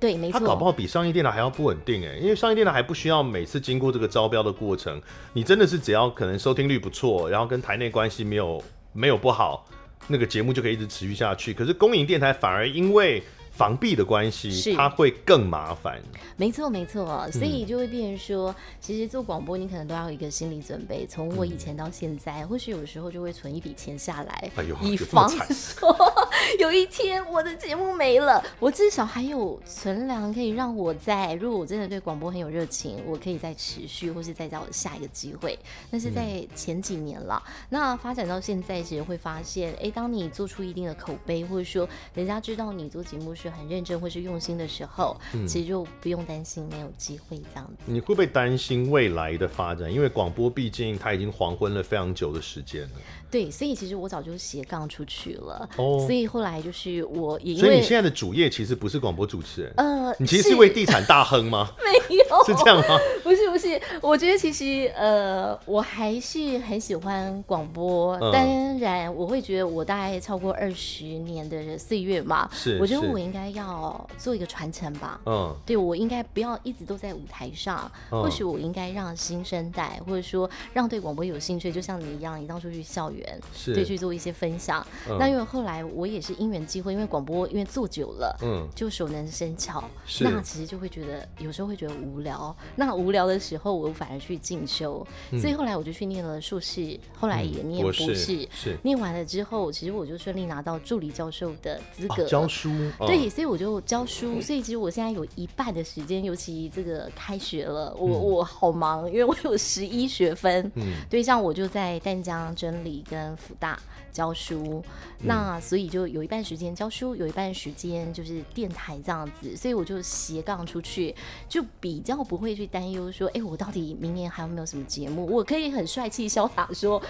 [0.00, 5.00] 对，没错，它搞不好比商业电台还要不稳定哎，因为商业电台还不需要每次经过这个招标的过程，
[5.32, 8.62] 你真的是只要可能收听率不错，然后跟台内关系没有
[8.92, 9.66] 没有不好，
[10.06, 11.52] 那个节目就可以一直持续下去。
[11.52, 13.22] 可是公营电台反而因为
[13.58, 16.00] 防弊的关系，是它会更麻烦。
[16.36, 21.04] 没错，没错，所以就会变成说，嗯、其实做广播你可能都要有一个心理准备。
[21.04, 24.48] 从我以前到现在，嗯、或许有时候就会存一笔钱下来，
[24.80, 25.92] 以防说
[26.60, 35.58] 有一天我的节目没了，我至少还有存粮可以让我在，如果我真的对广播很有热情，我可以再持续，或是再找下一个机会。
[35.90, 43.47] 但是在前几年了，嗯、那发展到现在，其实会发现，哎，当你做出一定的口碑，或者说人家知道你做节目是。
[43.50, 47.84] 很认真或是用心的时候，嗯、其实就不用担心没有机会这样子。
[47.86, 49.92] 你会不会担心未来的发展？
[49.92, 52.90] 因为广播毕竟它已经黄昏了非常久的时间了。
[53.30, 55.68] 对，所以其实我早就斜杠出去了。
[55.76, 61.68] 哦，所以后来就是我也因为，所以你现在的主业其实不是广播主持人，呃，你其实是一位地产大亨吗？
[61.84, 62.98] 没有， 是这样吗？
[63.22, 68.16] 不是不是，我觉得其实呃，我还是很喜欢广播。
[68.18, 75.20] 嗯、当然，我会觉得我大概超过二十年的岁月嘛，是，我觉得我应该要做一个传承吧。
[75.26, 83.17] 嗯，对，我应该不要一直都在舞台上，嗯、或许我应该让新生代，或者说让对广播有兴趣，就像你一样，你当初去校园。
[83.54, 84.86] 是对，去做一些分享。
[85.08, 89.82] 嗯、那因为后来我也是因缘际会，因为广播因为做久了，嗯，就熟能生巧。
[90.06, 92.54] 是那其实就会觉得有时候会觉得无聊。
[92.76, 95.06] 那无聊的时候，我反而去进修。
[95.30, 98.04] 嗯、所以后来我就去念了硕士，后来也念博士。
[98.04, 102.24] 嗯、博士是念完了之后，其实我就顺利拿到助理教授的资格。
[102.24, 102.70] 哦、教书。
[102.98, 104.40] 哦、对，所以我就教书。
[104.40, 110.70] 所以其实我现在有一半的时间，尤其这个开学了，我、嗯、我好忙，因为我有十一学分。
[110.74, 113.04] 嗯，对，像我就在淡江真理。
[113.10, 113.78] 跟辅大
[114.10, 114.82] 教书，
[115.24, 121.14] 那所以就有一半时间教书，有一半时间就是电台这样子，所以我就斜杠出去，
[121.48, 125.26] 就比较不会去担忧说，哎、欸，我到底明年还有没有什么节目？
[125.26, 127.00] 我可以很帅气潇洒说，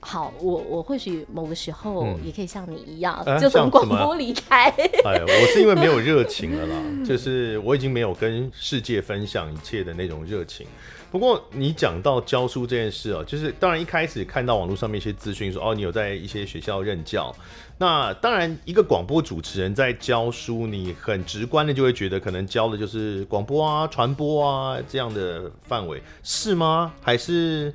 [0.00, 4.68] 好，我我或许某个时候也可以像你一样，嗯、就从广播离开。
[5.04, 10.66] 哎，我是因因为没有热情了啦， 就是我已经没有跟世界分享一切的那种热情。
[11.10, 17.34] 不过你讲到教书这件事哦，就是当然一开始看到网络上面一些资讯说哦，你有在一些学校任教，
[17.78, 26.92] 那当然一个广播主持人在教书，你很直观的就会觉得可能教的就是广播啊、传播啊这样的范围，是吗？
[27.00, 27.72] 还是？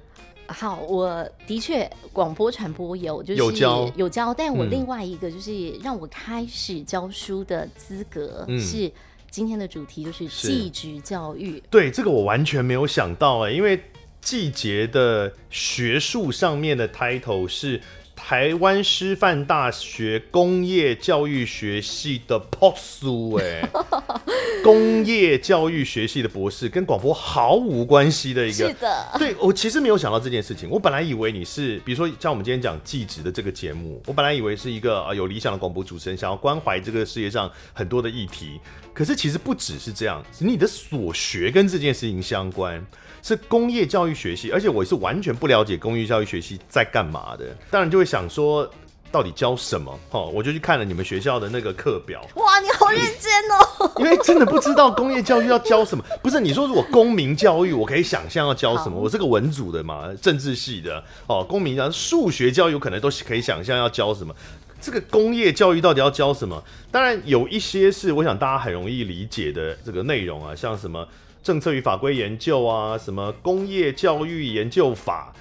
[0.47, 8.91] 好，我的确广播传播有就是有教有教，但我另外一个就是让我开始教书的资格是。
[9.33, 11.59] 今天的主题就是技职教育。
[11.71, 13.83] 对，这个我完全没有想到哎，因为
[14.21, 17.81] 季节的学术上面的 title 是
[18.15, 23.67] 台湾师范大学工业教育学系的 post 苏哎，
[24.63, 28.69] 工业教育学系的博士跟广播毫无关系的一个。
[28.69, 30.69] 是的，对，我其实没有想到这件事情。
[30.69, 38.60] 我本来以为你是，比如说像我们今天讲技职的这个节目，我本来以为是一个啊有理想的广播主持人，想要关怀这个世界上很多的议题。
[38.93, 42.84] 可是其实不只是这样，你的所学跟这件事情相关，
[43.21, 48.69] 是工业教育学系，而且我是完全不了解工业教育学系在干嘛的，当然就会想说
[49.13, 49.99] 到底教什么？
[50.10, 52.19] 哦，我就去看了你们学校的那个课表。
[52.34, 53.91] 哇，你好认真哦！
[53.97, 56.04] 因为真的不知道工业教育要教什么。
[56.23, 58.99] 不是你说如果公民教育，我可以想象要教什么。
[58.99, 64.36] 我是个文组的嘛，政治系的哦，公民教育、数学教育可能都可以想象要教什么。
[64.82, 66.63] 这个工业教育到底要教什么？
[66.91, 71.08] 当然有一些是我想大家很容易理解的这个内容啊，像什么
[71.43, 75.32] 政策与法规研究啊，什么工业教育研究法、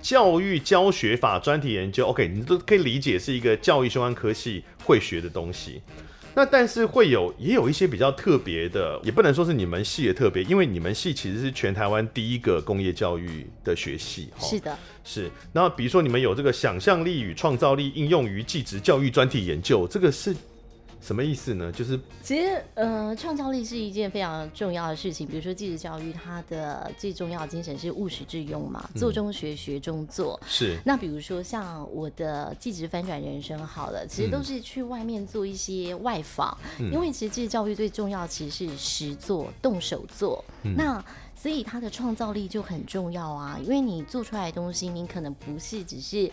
[0.00, 5.82] 教育教学法专题研究，OK，你都可以理解是一个教育相关科系会学的东西。
[6.34, 14.30] 那但是会有也有一些比较特别的，也不能说是你们系的特别，因为你们系其实是全台湾第一个工业教育的学系。
[14.38, 15.30] 是的，是。
[15.52, 20.34] 那比如说你们有这个想象力与创造力应用于技职教育专题研究，这个是。
[21.00, 21.72] 什么意思呢？
[21.72, 25.26] 就是其实，呃，创造力是一件非常重要的事情。
[25.26, 30.38] 比如说，技职教育它的最重要的精神是务实致用嘛，做中学，学中做。
[30.46, 30.78] 是。
[30.84, 40.44] 那比如说，像我的技职翻转人生，好了，其实都是去外面做一些外访，嗯、因为其实技职教育最重要其实是实做、动手做。
[40.64, 41.02] 嗯、那
[41.34, 46.30] 所以它的创造力就很重要啊，因为你做出来的东西，你可能不是只是。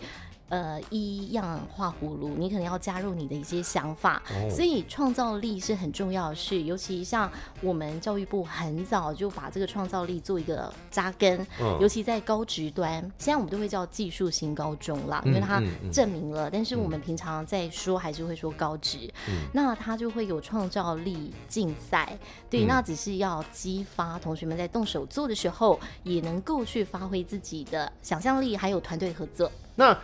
[0.48, 6.62] 呃，一样画葫芦，你可能要加入你的一些想法，哦、所以创造力是很重要的事。
[6.62, 7.30] 尤其像
[7.60, 16.48] 我们教育部很早就把这个创造力做一个扎根，嗯、尤其在高职端，现在我们都会叫技术型高中啦，因为它证明了。
[16.48, 29.50] 嗯嗯嗯、但是我们平常在说还是会说高职，嗯、那它就会有创造力竞赛，对，嗯、那只是要激发同学们在动手做的时候，也能够去发挥自己的想象力，还有团队合作。
[29.74, 29.96] 那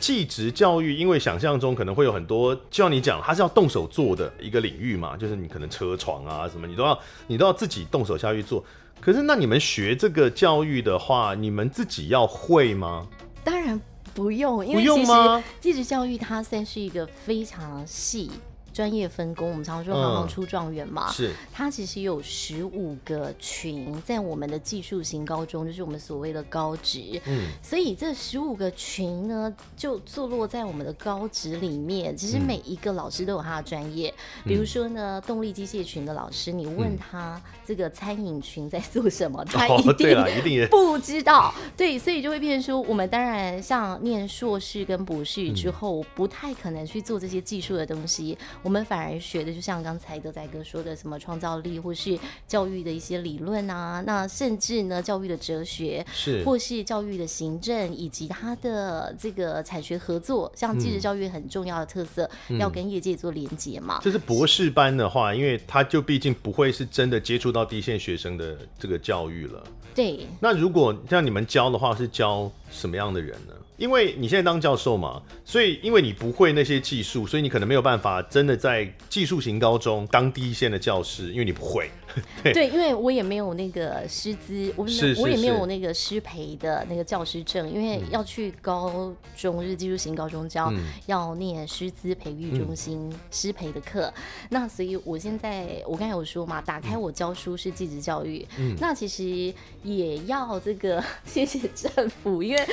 [0.00, 8.62] 技职教育，因为想象中可能会有很多，就像你讲，它是要动手做的一个领域嘛，就是你可能车床啊什么，你都要你都要自己动手下去做。
[9.00, 13.06] 可是那你们学这个教育的话，你们自己要会吗？
[13.42, 13.80] 当然
[14.14, 15.12] 不用，因为其实
[15.60, 18.30] 技职教育它算是一个非常细。
[18.74, 21.08] 专业分工，我们常常说行行出状元嘛。
[21.12, 27.20] 是，它其实有十五个群，在我们的技术型高中，就是我们所谓的高职。
[27.26, 32.16] 嗯，所以这十五个群呢，就坐落在我们的高职里面。
[32.16, 34.12] 其实每一个老师都有他的专业，
[34.44, 41.54] 比如说呢，动力机械群的老师，你问他这个餐饮群在做什么， 他一定 不知道。
[41.76, 48.36] 对，所以就会变成说，我们当然像念硕士跟博士之后，不太可能去做这些技术的东西。
[48.64, 64.00] 我们反而学的，就像刚才德仔哥说的，什么创造力，或是教育的一些理论啊，那甚至呢，教育的哲学，是，或是教育的行政，以及它的这个产学合作，像技职教育很重要的特色，嗯、要跟业界做连接嘛。
[64.02, 69.62] 就是博士班的话，因为他就毕竟不会是真的接触到第一线学生的这个教育了。
[69.94, 70.26] 对。
[70.40, 73.52] 那如果像你们教的话，是教什么样的人呢？
[73.76, 81.90] 因为你现在当教授嘛，所以因为你不会那些技术，所以你可能没有办法真的在技术型高中当第一线的教师，因为你不会。
[82.44, 84.86] 对，对，因为我也没有那个师资，我
[85.18, 94.06] 我也没有那个师培的那个教师证，因为要去高中是技术型高中教，嗯、要念师资培育中心师培的课。
[94.16, 102.66] 嗯、那所以我现在我刚才有说嘛，打开我教书是技职教育，嗯、那其实也要这个 谢谢政府，因为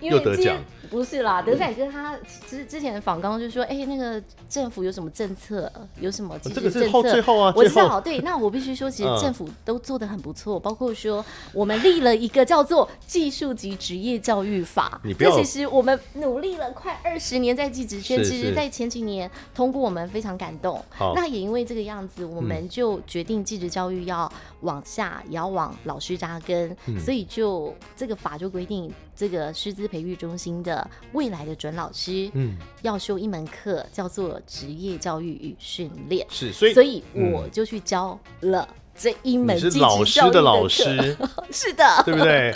[0.00, 0.56] 因为得奖。
[0.90, 2.16] 不是啦，德仔哥他
[2.48, 6.60] 之之前访刚就说，哎、欸，那个政府有什么政策，有什么政策？
[6.60, 8.00] 这个是后最后啊，我知道。
[8.00, 20.80] 对，那我必须说，其实政府都做得很不错，嗯、包括说我们立了一个叫做《技术及职业教育法》，这其实我们努力了快二十年在技职圈，其实在前几年通过，我们非常感动。
[21.16, 28.92] 那也因为这个样子，我们就决定技职教育要往下，也要往老师扎根，嗯、所以就这个法就规定。
[29.16, 36.26] 这个师资培育中心的未来的准老师，嗯，要修一门课，叫做职业教育与训练。
[36.28, 39.58] 是，所以所以我就去教了这一门。
[39.58, 41.16] 是老师的老师，
[41.52, 42.52] 是的，对不对？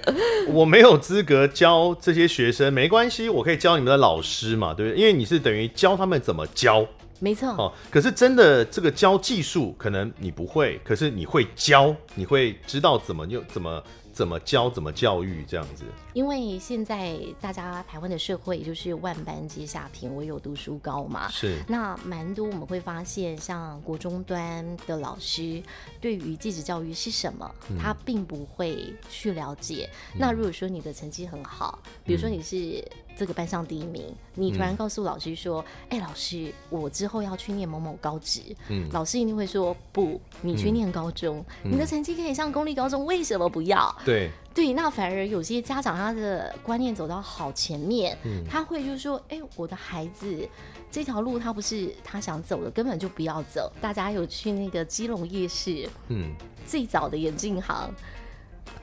[0.49, 5.01] 我没有资格教这些学生，没关系，我可以教你们的老师嘛，对不对？
[5.01, 6.85] 因为你是等于教他们怎么教，
[7.21, 7.51] 没错。
[7.51, 13.81] 哦，可是真的这个教技术，可能你不会，可是你会教，你会知道怎么用怎么。
[14.19, 15.85] 怎么教，怎么教育这样子？
[16.13, 21.29] 因为现在大家台湾的社会就是万般皆下品，唯有读书高嘛。
[21.29, 21.63] 是。
[21.69, 25.63] 那蛮多我们会发现，像国中端的老师
[26.01, 29.89] 对于继职教育是什么，嗯、他并不会去了解。
[30.15, 32.85] 嗯、那如果说你的成绩很好，比如说你是
[33.17, 38.89] 这个班上第一名，嗯、你突然告诉老师说：“哎、嗯欸，老师，我之后要去念某某高职。”嗯。
[38.93, 44.31] 老师一定会说：“不，你去念高中，嗯、你的成绩可以上公立高中，为什么不要？”对。
[44.55, 50.49] 对，那反而有些家长他的观念走到好前面，嗯、他会就是说，哎，我的孩子
[50.91, 53.71] 这条路他不是他想走的，根本就不要走。
[53.81, 56.35] 大家有去那个基隆夜市，嗯，
[56.67, 57.95] 最早的眼镜行，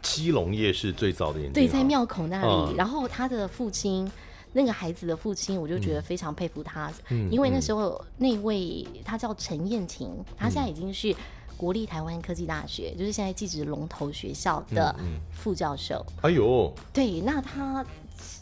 [0.01, 2.71] 基隆夜市最早的眼镜行，对，在庙口那里。
[2.71, 4.09] 嗯、然后他的父亲，
[4.53, 11.13] 那个孩子的父亲，我就觉得非常佩服他，嗯、因为那时候那位他叫陈燕婷，他现在已经是。
[11.57, 14.95] 国立台湾科技大学就是现在技职龙头学校的
[15.31, 16.05] 副教授。
[16.21, 17.85] 哎呦，对，那他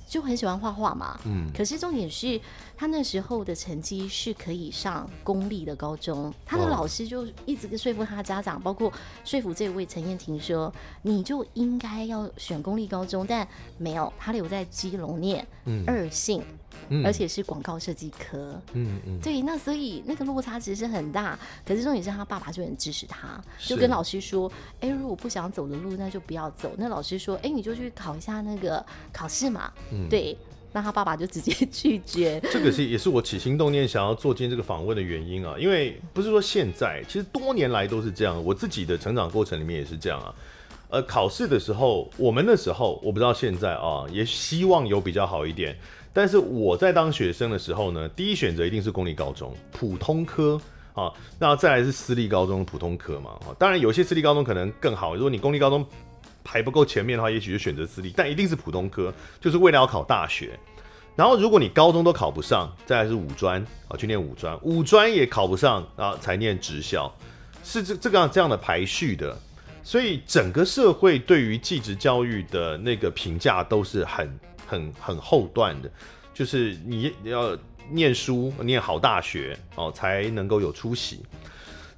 [0.07, 1.19] 就很喜欢画画嘛。
[1.25, 2.39] 嗯，可是重点是
[2.77, 6.33] 他那时候的成绩是可以上公立的高中。
[6.45, 8.91] 他的老师就一直说服他家长，包括
[9.23, 10.71] 说服这位陈燕婷说，
[11.01, 13.47] 你就应该要选公立高中，但
[13.77, 15.45] 没有，他留在基隆念
[15.87, 16.43] 二信。
[17.03, 21.37] 而且是广告设计科，嗯嗯，对，那所以那个落差其实很大。
[21.65, 30.37] 可是重点是他爸爸就很支持他，就跟老师说：“哎，如果不想走的路，那就不要走。”那老师说：“哎，你就去考一下那个考试嘛。”嗯，对，
[30.71, 32.39] 那他爸爸就直接拒绝。
[32.51, 38.43] 这个是也是我起心动念想要做今天这个访问的原因啊，因为不是说现在，其实多年来都是这样。
[38.43, 40.33] 我自己的成长过程里面也是这样啊。
[40.89, 45.75] 呃，考试的时候，我们那时候我不知道现在啊，也希望有比较好一点。
[46.13, 50.61] 但是我在当学生的时候呢，第一选择一定是公立高中普通科
[50.93, 53.49] 啊，那再来是私立高中普通科嘛啊。
[53.57, 55.83] 当然有些私立高中可能更好，如果你公立高中
[56.43, 60.51] 排不够前面的话，也许就选择私立，但一定是普通科，就是为了要考大学。
[61.15, 67.11] 然后如果你高中都考不上，再来是五专啊，去念五专，五专也考不上啊，才念职校，
[67.63, 69.35] 是这这个这样的排序的。
[69.83, 74.39] 所以整个社会对于技职教育的那个评价都是很。
[74.67, 75.91] 很很后段的，
[76.33, 77.57] 就是你要
[77.89, 81.21] 念书，念好大学哦，才能够有出息。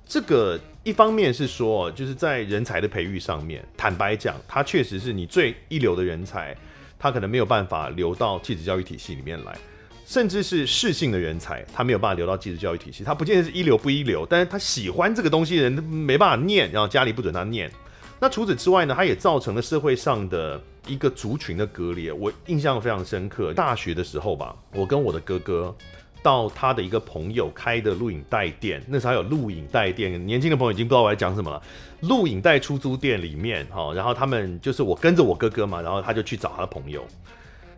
[0.08, 6.56] 这个一方面是说，就是在人才的培育上面，坦白讲，他确实是你最一流的人才，
[6.99, 9.58] 他可能没有办法留到技职教育体系里面来，
[10.06, 17.71] 甚至是适性的人才，他没有办法留到技职教育体系，他不见得是一流不一流，但是他喜欢这个东西的人没办法念，然后家里不准他念。
[18.19, 22.12] 那除此之外呢，他也造成了社会上的一个族群的割裂。
[22.13, 25.75] 我印象非常深刻，大学的时候吧，我跟我的哥哥
[26.23, 31.62] 到他的一个朋友开的录影带店，那时候还有录影带店，年轻的朋友已经不知道我在讲什么了。
[32.01, 37.04] 录影带出租店里面，哈，然后他们就是我跟着我哥哥嘛，然后他就去找他的朋友，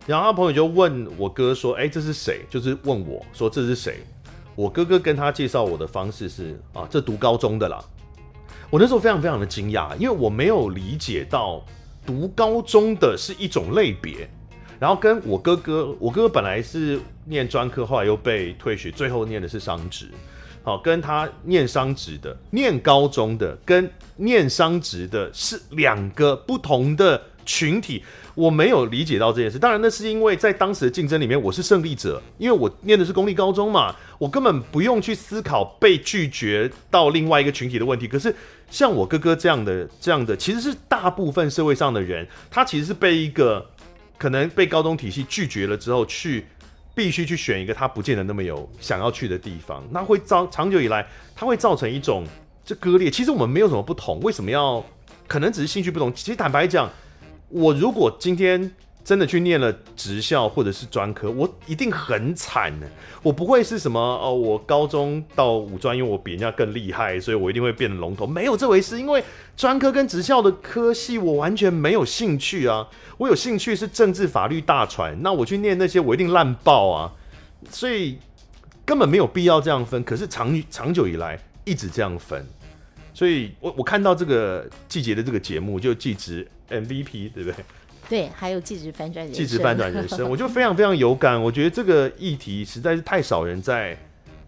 [0.06, 3.98] 然后他朋友就问我哥说：“哎，这是谁？”就是问我说：“这是谁？”
[4.54, 7.84] 我哥哥跟他介绍我的方式是：“啊，这读高中的啦。”
[8.70, 11.64] 我那时候非常非常的惊讶，因为我没有理解到
[12.04, 14.28] 读高中的是一种类别，
[14.78, 20.10] 然后跟我哥哥，我哥哥本来是念专科，后来又被退学，最后念的是商职，
[20.62, 27.18] 好，跟他念商职的、念高中的跟念商职的是两个不同的
[27.48, 28.04] 群体。
[28.34, 38.06] 我没有理解到这件事，当然那是因为在当时的竞争里面，我是胜利者，因为我念的是公立高中嘛，我根本不用去思考被拒绝到另外一个群体的问题。
[38.06, 38.32] 可是
[38.70, 43.66] 像我哥哥这样的、这样的，其实是大部分社会上的人，他其实是被一个
[44.16, 46.46] 可能被高中体系拒绝了之后，去
[46.94, 52.24] 必须去选一个他不见得那么有想要去的地方，那会造长久以来，他会造成一种
[52.64, 53.10] 这割裂。
[53.10, 54.84] 其实我们没有什么不同，为什么要？
[55.26, 56.14] 可能只是兴趣不同。
[56.14, 56.88] 其实坦白讲。
[57.48, 58.70] 我如果今天
[59.04, 62.86] 真的去念了职校或者是专科，我一定很惨呢。
[63.22, 68.26] 我不会是什么哦，我高中到五专，因为我比人家更厉害，所以我一定会变得龙头。
[68.26, 69.24] 没有这回事，因为
[69.56, 72.86] 专科跟职校的科系我完全没有兴趣啊。
[73.16, 77.12] 我有兴趣是政治、法律、大传，那我去念那些我一定烂爆啊。
[77.70, 78.18] 所以
[78.84, 80.04] 根本没有必要这样分。
[80.04, 82.46] 可是长长久以来一直这样分，
[83.18, 87.54] 所以我我看到这个季节的这个节目就季职 MVP 对不对？
[88.08, 91.42] 对，还有季职翻转人生，季职翻转人生，我就非常非常有感。
[91.42, 93.98] 我觉得这个议题实在是太少人在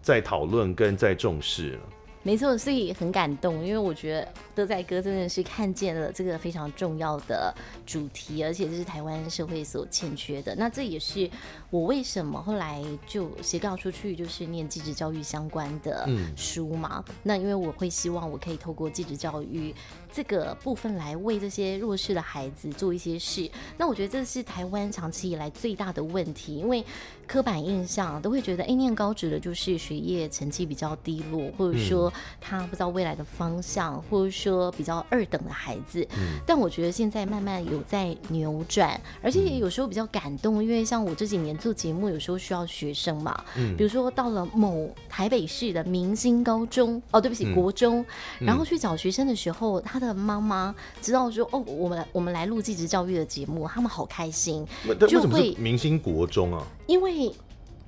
[0.01, 1.79] 在讨论跟在重视了。
[2.23, 7.51] 没错，所以很感动，因为我觉得德仔哥真的是看见了这个非常重要的
[7.83, 10.53] 主题，而且这是台湾社会所欠缺的。
[10.55, 11.27] 那这也是
[11.71, 17.03] 我为什么后来就斜杠出去，就是念继职教育相关的书嘛。
[17.07, 19.73] 嗯、那因为我会希望我可以透过继职教育
[20.13, 23.49] 这个部分来为这些弱势的孩子做一些事。
[23.77, 26.85] 那我觉得这是台湾长期以来最大的问题，因为
[27.25, 32.10] 刻板印象都会觉得，哎，念高职的就是学业成绩比较低落，或者说。
[32.39, 48.05] 他不知道未来的方向，或者说比较二等的孩子，嗯，但我觉得现在慢慢有在扭转，而且也有时候比较感动，因为像我这几年做节目，有时候需要学生嘛，嗯，比如说到了某台北市的明星高中，哦，对不起，嗯，国中，
[48.39, 54.65] 然后去找学生的时候，他的妈妈知道说，哦，我们我们来录继职教育的节目，他们好开心，
[55.07, 57.31] 就会明星国中啊，因为。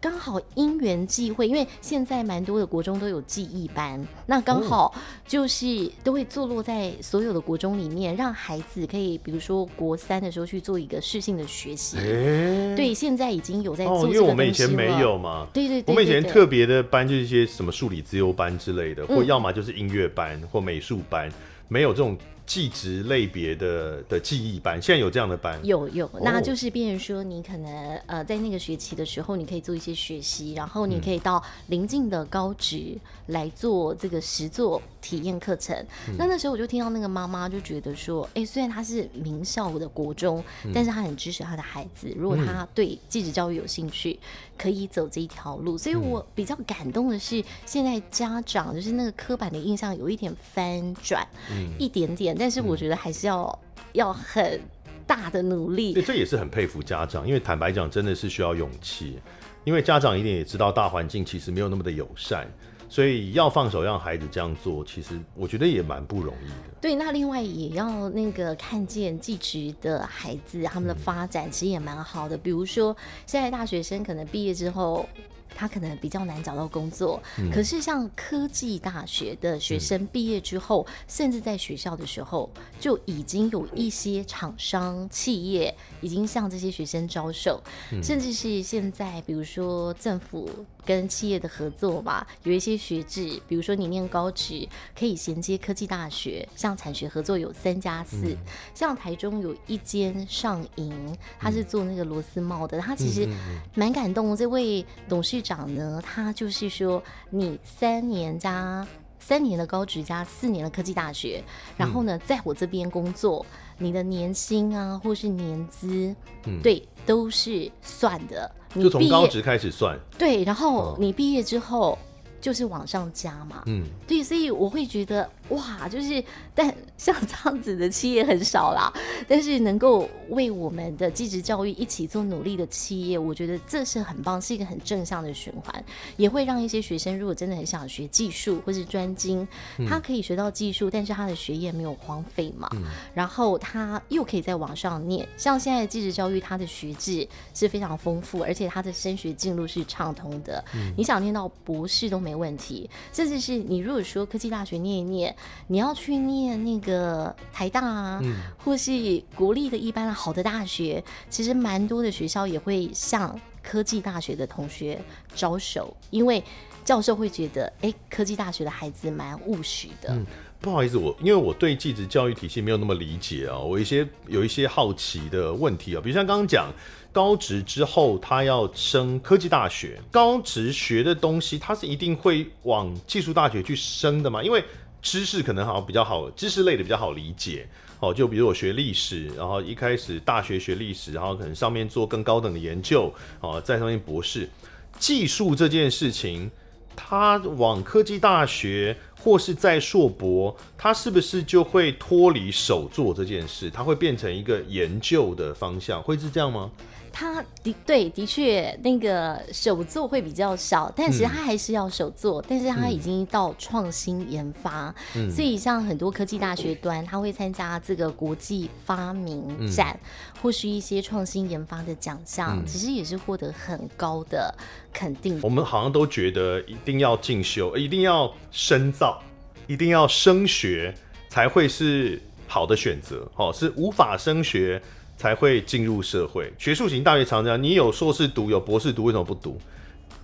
[0.03, 4.93] 刚好因缘际会，因为现在蛮多的国中都有记忆班，那刚好
[5.25, 11.95] 就是都会坐落在所有的国中里面，让孩子可以，比如说国三的时候去做一个适性的学习。
[11.99, 15.47] 欸、对，现在已经有在做因为我们以前没有嘛。
[15.53, 21.31] 对，对，我们以前特别的班就是一些什么数理资优班之类的，或要么就是音乐班或美术班，
[21.69, 22.17] 没有这种。
[22.45, 25.59] 技职类别的的记忆班，现在有这样的班？
[25.65, 35.73] 有有，那就是变成说，你可能呃在那个学期的时候，你可以做一些学习，然后你可以到邻近的高职来做这个实作体验课程。
[36.09, 44.19] 嗯、那那时候我就听到那个妈妈就觉得说，哎、欸，虽然她是名校的国中，嗯、但是她很支持她的孩子，如果她对技职教育有兴趣，
[44.57, 45.77] 可以走这一条路。
[45.77, 52.32] 所以我比较感动的是，现在家长就是那个刻板的印象有一点翻转，嗯、一点点。
[52.37, 53.43] 但是我觉得还是要、
[53.77, 54.59] 嗯、要很
[55.05, 55.93] 大的努力。
[55.93, 59.19] 对，这也是很佩服家长，因为坦白讲，真的是需要勇气。
[59.63, 62.45] 因为家长一定也知道大环境其实没有那么的友善，
[62.89, 66.75] 所以要放手让孩子这样做，其实我觉得也蛮不容易的。
[66.81, 72.35] 对，那另外也要那个看见寄职的孩子他们的发展，其实也蛮好的。
[72.35, 75.07] 嗯、比如说，现在大学生可能毕业之后。
[75.55, 82.49] 他可能比较难找到工作，嗯、可是像科技大学的学生毕业之后，嗯、甚至在学校的时候，
[82.79, 90.49] 就已经有一些厂商企业已经向这些学生招手，嗯、甚至是现在，比如说政府
[90.85, 98.37] 跟企业的合作吧，有一些学制，比如说你念高职可以衔接科技大学，像产学合作有三加四，嗯、
[98.73, 100.93] 像台中有一间上银，
[101.39, 103.27] 他是做那个螺丝帽的，他其实
[103.75, 108.87] 蛮感动，这位董事长呢，他就是说你三年加
[109.19, 111.43] 三年的高职加四年的科技大学，
[111.77, 113.45] 然后呢，在我这边工作，
[113.77, 116.15] 你的年薪啊，或是年资，
[116.45, 118.49] 嗯、对，都是算的。
[118.73, 121.97] 你就从高职开始算，对，然后你毕业之后
[122.41, 125.29] 就是往上加嘛，嗯，对，所以我会觉得。
[125.53, 126.23] 哇，就是，
[126.55, 128.91] 但像 这样子的企业很少啦。
[129.27, 135.83] 但是能够为我们的技职教育一起做努力的企业，我觉得这是很棒，是一个很正向的循环，
[136.17, 139.47] 也会让一些学生如果真的很想学技术或是专精，
[139.77, 142.67] 嗯、他可以学到技术，但是他的学业没有荒废嘛。
[142.73, 142.83] 嗯、
[143.13, 150.63] 然后他又可以在网上念，像现在的技职教育，他的学制是非常丰富，而且他的升学进路是畅通的。
[150.73, 155.35] 嗯、你想念到博士都没问题，甚至是你如果说科技大学念一念。
[155.67, 158.91] 你要去念那个台大啊，嗯、或是
[159.35, 164.99] 国立的一般的好的大学，其实蛮多的学校也会向科技大学的同学
[165.35, 166.43] 招手，因为
[166.83, 170.09] 教授会觉得，哎、欸，科技大学的孩子蛮务实的。
[170.09, 170.25] 嗯，
[170.59, 176.69] 不好意思，我因为我对技职教育体系没有那么理解啊，我一些有一些好奇的问题啊，比如像刚刚讲
[177.13, 184.43] 高职之后他要升科技大学，高职学的东西，他是一定会往技术大学去升的嘛？
[184.43, 184.61] 因为
[185.03, 187.67] 知识可能好像比较好，知识类的比较好理解。
[187.99, 194.49] 哦，就比如我学历史，然后一开始大学学历史，然后可能上面做更高等的研究，哦，在上面博士。
[194.97, 196.49] 技术这件事情，
[196.95, 203.69] 他往科技大学或是在硕博，他是不是就会脱离手作这件事？
[203.69, 206.69] 他会变成一个研究的方向，会是这样吗？
[207.15, 224.51] 他的对，的确那个手作会比较少，但其实他还是要手作，嗯、但是他已经到创新研发，嗯、所以像很多科技大学端，他会参加这个国际发明展，嗯、或是一些创新研发的奖项，嗯、其实也是获得很高的
[224.91, 225.39] 肯定。
[225.43, 229.21] 我们好像都觉得一定要进修，一定要深造，
[229.67, 230.91] 一定要升学
[231.29, 234.81] 才会是好的选择，哦，是无法升学。
[235.17, 236.51] 才会进入社会。
[236.57, 239.57] 学术型大学常讲，你有硕士读，有博士读，为什么不读？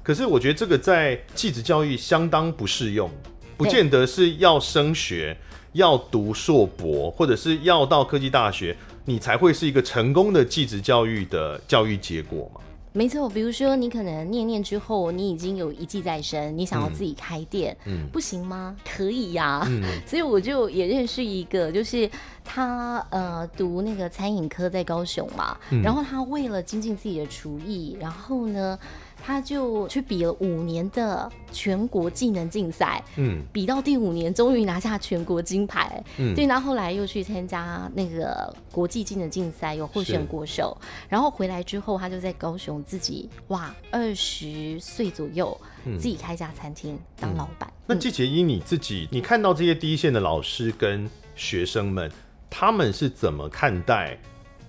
[0.04, 3.10] 可是我觉得这个在继职教育相当不适用，
[3.58, 5.38] 不见得是要升学、
[5.74, 8.76] 要读硕博，或者是要到科技大学，
[9.06, 12.62] 你才会是一个成功的继职教育的教育结果嘛。
[12.92, 18.76] 没错，比如说你可能念念之后，你已经有一技在身，你想要自己开店，嗯，不行吗？
[18.84, 19.68] 可以呀、啊。
[19.70, 22.10] 嗯、 所以我就也认识一个，就是
[22.44, 28.78] 他呃读那个餐饮科在高雄嘛，嗯、然后他为了精进自己的厨艺，然后呢。
[29.24, 36.45] 他就去比了五年的全国技能竞赛，嗯，比到第五年，终于拿下全国金牌，嗯，对。
[36.45, 40.76] 那后来又去参加那个国际技能竞赛，有获选国手。
[41.07, 45.55] 然后回来之后，他就在高雄自己哇，二十岁左右，
[45.86, 47.70] 嗯、自己开家餐厅当老板。
[47.70, 52.11] 嗯、那季洁伊你自己，你看到这些第一线的老师跟学生们，
[52.49, 54.17] 他们是怎么看待？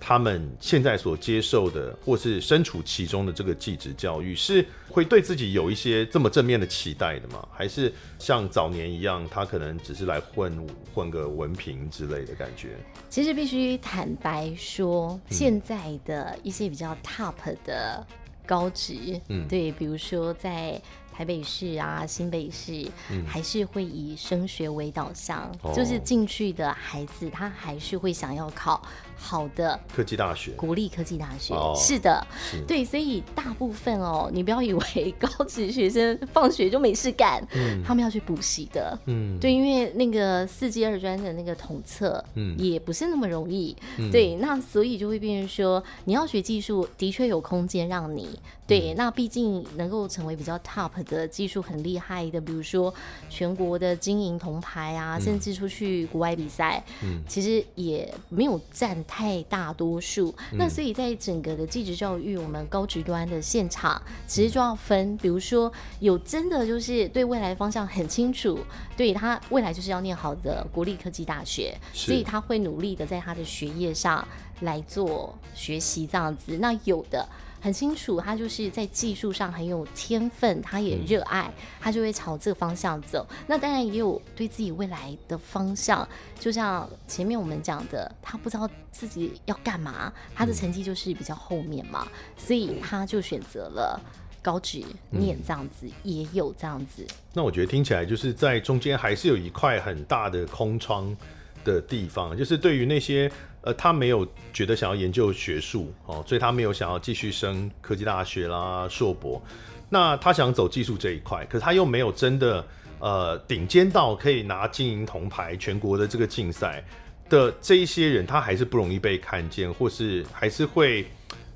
[0.03, 7.47] 他们现在所接受的，或是身处其中的这个技职教育，是会对自己有一些这么正面的期待的吗？
[7.53, 12.75] 还是像早年一样，他可能只是来混混个文凭之类的感觉？
[13.09, 18.03] 其实必须坦白说，现在的一些比较 top 的
[18.45, 20.81] 高职，嗯，对，比如说在。
[21.13, 28.81] 台北市啊，新北市，嗯、还是会以升学为导向，哦、就是进去的孩子，他还是会想要考
[29.21, 31.53] 好的科技大学，国立科技大学。
[31.53, 32.59] 哦、是的，是。
[32.67, 48.39] 对，所以大部分哦，你不要以为高职学生放学就没事干，嗯、他们要去补习的，嗯，对，因为那个四技二专的那个统测，嗯，也不是那么容易，嗯、对，那所以就会变成说，你要学技术，的确有空间让你。
[48.71, 52.93] 对，那毕竟能够成为比较 top 的技术很厉害的，比如说
[53.29, 60.33] 全国的金银铜牌啊，嗯、甚至出去国外比赛，嗯，其实也没有占太大多数。
[60.53, 65.69] 嗯、那所以在整个的技职教育，我们高职端的现场，其实就要分，比如说
[65.99, 68.57] 有真的就是对未来方向很清楚，
[68.95, 74.25] 对他未来就是要念好的国立科技大学，所以他会努力的在他的学业上
[74.61, 76.57] 来做学习这样子。
[76.59, 77.27] 那有的。
[77.61, 83.25] 很清楚，他就是在技术上很有天分，他也热爱，嗯、他就会朝这个方向走。
[83.45, 86.05] 那当然也有对自己未来的方向，
[86.39, 94.01] 就像前面我们讲的，他不知道自己要干嘛，他的成绩就是比较后面嘛，嗯、所以他就选择了
[94.41, 97.05] 高职念这样子，嗯、也有这样子。
[97.31, 101.15] 那我觉得听起来就是在中间还是有一块很大的空窗
[101.63, 103.31] 的地方，就是对于那些。
[103.61, 109.41] 呃，他没有觉得想要研究学术哦，所以他没有想要继续升科技大学啦、硕博。
[109.89, 112.65] 那他想走技术这一块，可是他又没有真的
[112.99, 116.83] 呃顶尖到可以拿金银铜牌、全国的这个竞赛
[117.29, 121.05] 的这一些人，他还是不容易被看见，或是还是会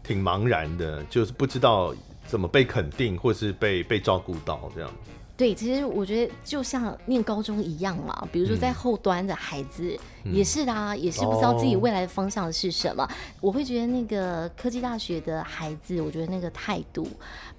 [0.04, 1.96] 挺茫然的，就是不知道
[2.28, 4.92] 怎么被肯定，或是被被照顾到这样。
[5.38, 13.04] 对，其实我觉得就像念高中一样嘛，比如说在后端的孩子也是的啊，嗯、也是不知道自己未来的方向是什么。
[13.04, 13.10] 哦、
[13.42, 17.06] 我会觉得那个科技大学的孩子，我觉得那个态度，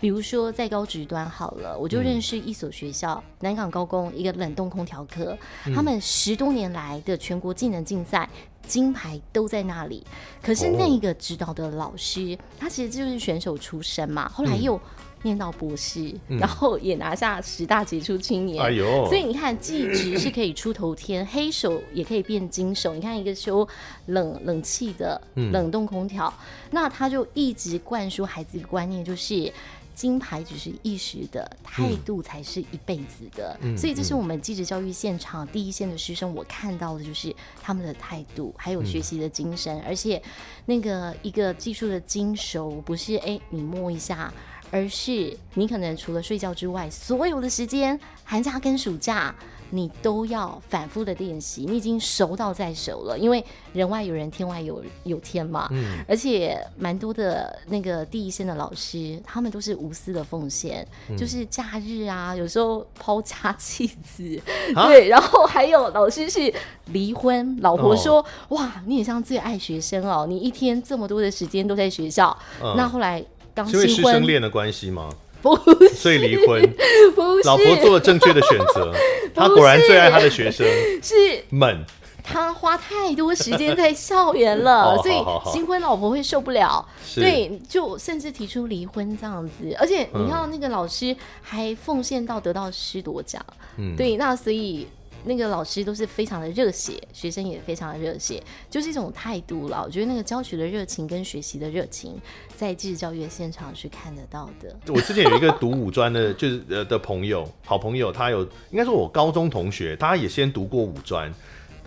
[0.00, 8.26] 比如说在高职端好了，我就认识一所学校，嗯、南港高工一个冷冻空调科，嗯、他们十多年来的全国技能竞赛
[8.66, 10.02] 金牌都在那里。
[10.42, 14.80] 可是那个指导的老师，哦、他其实就是选手出身嘛，后来又。
[15.26, 18.62] 念到博士，嗯、然后也拿下十大杰出青年。
[18.62, 19.04] 哎呦！
[19.06, 22.94] 所以你看，技职是可以出头天， 黑手也可以变金手。
[22.94, 23.66] 你看一个修
[24.06, 29.52] 冷 冷气的冷冻空调，嗯、那他就一直灌输孩子的观念，就是
[29.94, 33.58] 金牌只是一时的，态度才是一辈子的。
[33.62, 39.76] 嗯、所以这是我们技职教育现场第一线的师生，我看到的就是他们的态度，还有学习的精神。
[39.78, 40.22] 嗯、而且
[40.66, 44.32] 那个一个技术的精熟，不是哎你摸一下。
[44.70, 49.34] 而是你可能除了睡觉之外，所有的时间，寒假跟暑假。
[49.70, 55.66] 你都要反复的练习，你已经熟到在手了，因为人外有人，天外有有天嘛。
[55.72, 55.98] 嗯。
[56.06, 64.40] 而且蛮多的那个第一线的老师，他们都是无私的奉献，嗯、就是假日啊，有时候抛家弃子，
[64.72, 65.08] 啊、对。
[65.08, 66.54] 然后还有老师是
[66.92, 72.34] 离婚，老婆说：“哦、哇，你也像最爱学生哦，你一天这么多的时间都在学校。
[72.62, 73.22] 嗯”那后来
[73.56, 75.08] 刚新婚，是因为师生恋的关系吗？
[75.42, 76.62] 不是，所以离婚。
[77.16, 78.92] 不是，老婆做了正确的选择。
[79.34, 80.66] 他果然最爱他的学生。
[81.02, 81.14] 是
[81.48, 81.84] 们。
[82.28, 85.14] 他花太多时间在校园了，所以
[85.52, 86.84] 新婚老婆会受不了。
[87.14, 89.72] 对，就甚至提出离婚这样子。
[89.78, 93.40] 而且你看，那个老师还奉献到得到师铎奖。
[93.76, 94.88] 嗯，对，那所以。
[95.26, 99.82] 那个老师都是非常的热血，学生也非常的热血，就是一种态度了。
[99.84, 102.18] 我觉得那个教学的热情跟学习的热情，
[102.56, 104.74] 在技职教育的现场是看得到的。
[104.94, 111.32] 我之前有一个读五专的，就是呃的朋友，好朋友，他有应该说我高中同学，他也先读过五专。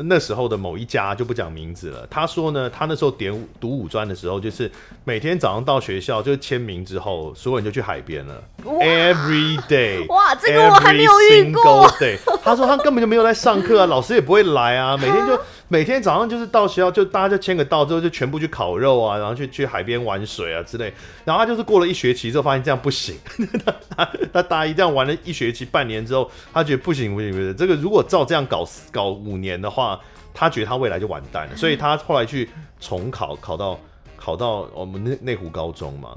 [0.05, 2.07] 那时候的某一家就不讲名字了。
[2.09, 4.71] 他说呢，他那时候点读五专的时候，就是
[5.03, 8.43] 每天早上到学校就签名之后，所有人就去海边了。
[8.63, 11.89] Every day， 哇，这个我还没有遇过。
[11.99, 15.39] 对，他说他根本就没有在上课啊，老师也不会来啊， 每天就。
[15.71, 20.91] 每天早上就是到学校，就大家就签个到之后，就全部去烤肉啊，然后去去海边玩水啊之类。
[21.23, 23.15] 然后他就是过了一学期之后，发现这样不行。
[23.95, 29.88] 他他大一这样玩了一学期，半年之后，他觉得不行不行不行，这个如果照这样搞搞五年的话，
[30.33, 31.55] 他觉得他未来就完蛋了。
[31.55, 33.79] 所以他后来去重考，考到
[34.17, 36.13] 考到我们内内湖高中嘛。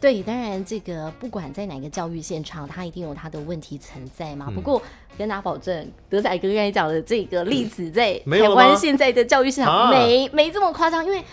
[0.00, 4.46] 对，当然这个不管在哪个教育现场，它一定有它的问题存在嘛。
[4.48, 4.80] 嗯、不过
[5.18, 11.24] 跟大家保证，德仔哥刚才讲的这个例子，在台湾现在的教育市场没没这么夸张，因为。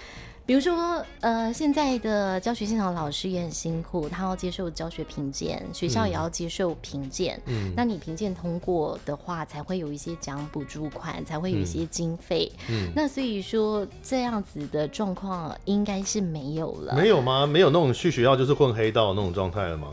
[0.48, 7.38] 比如说，呃，现在的教学现场老师也很辛苦，他要接受教学评鉴，学校也要接受评鉴。
[7.48, 12.50] 嗯，那你评鉴通过的话，才会有一些奖补助款，才会有一些经费。
[12.70, 16.96] 嗯，那所以说这样子的状况应该是没有了。
[16.96, 17.46] 没有吗？
[17.46, 19.90] 没有那种去学校就是混黑道那种状态了吗？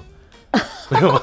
[0.88, 1.20] 没有吗？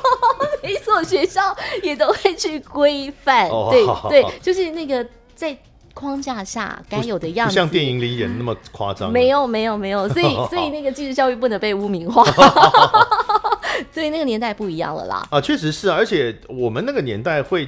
[0.61, 3.47] 每所学校也都会去规范。
[3.47, 5.57] 哦，对对，就是那个在。
[5.93, 9.11] 框架下该有的样子，不像电影里演的那么夸张。
[9.11, 12.23] 没有，没有，没有， 所以，所以那个技职教育不能被污名化。
[13.91, 15.27] 所以那个年代不一样了啦。
[15.31, 17.67] 啊，确实是啊，而且我们那个年代会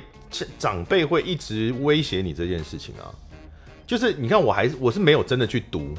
[0.57, 3.09] 长辈会一直威胁你这件事情啊，
[3.85, 5.93] 就是你看，我还是我是没有真的去读，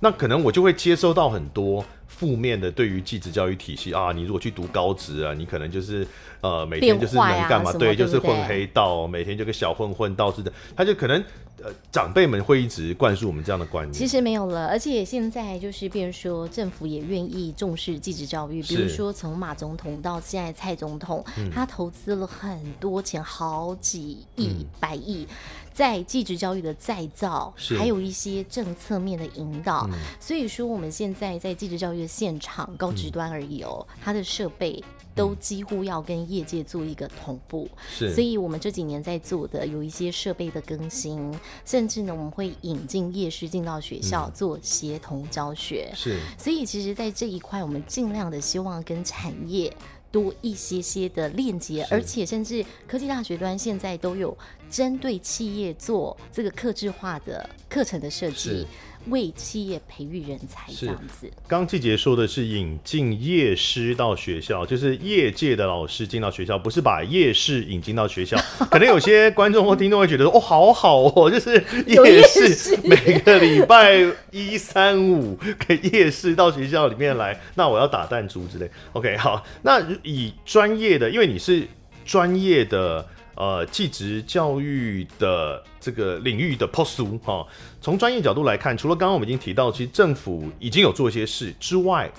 [0.00, 1.84] 那可能我就会接收到很多。
[2.06, 6.06] 负面的对于技职教育体系啊，你如果去读高职啊，你可能就是
[6.42, 7.72] 呃每天就是能干嘛？
[7.72, 10.52] 对，就是混黑道，每天就跟小混混道似的。
[10.76, 11.24] 他就可能
[11.62, 13.92] 呃长辈们会一直灌输我们这样的观念。
[13.92, 25.26] 其实没有了，而且现在就是变成说政府也愿意重视继职教育，比如说从马总统到现在蔡总统，是他投资了很多钱，好几亿、嗯、百亿。
[25.72, 34.82] 在技职教育的再造，还有一些政策面的引导，嗯、所以说我们现在在技职教育的现场高职端而已哦，嗯、它的设备
[35.14, 41.32] 都几乎要跟业界做一个同步，是，所以我们这几年在做的有一些设备的更新，
[41.64, 49.74] 甚至呢我们会引进夜师进到学校做协同教学，是，所以其实，在这一块我们尽量的希望跟产业。
[50.10, 54.36] 多一些些的链接，而且甚至科技大学端现在都有
[54.70, 58.66] 针对企业做这个客制化的课程的设计。
[59.08, 61.30] 为企业培育人才这样子。
[61.48, 68.36] 刚季杰说的是引进业师到学校，就是业界的老师进到学校，不是把夜市引进到学校。
[68.70, 71.52] 可能有些观众或听众会觉得说，哦，好好哦， 就是
[71.86, 75.36] 夜市每个礼拜一、三、五
[75.66, 78.70] 给夜市到学校里面来，那我要打弹珠之类。
[78.92, 81.66] OK，好，那以专业的，因为你是
[82.04, 83.08] 专业的。
[83.40, 87.46] 呃，技职教育的这个领域的 POSU 哈，
[87.80, 92.12] 从专业角度来看，除了刚刚我们已经提到，其实政府已经有做一些事之外，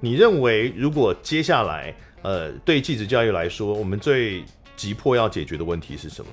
[0.00, 4.44] 你认为如果接下来呃，对技职教育来说，我们最
[4.76, 6.30] 急迫要解决的问题是什么？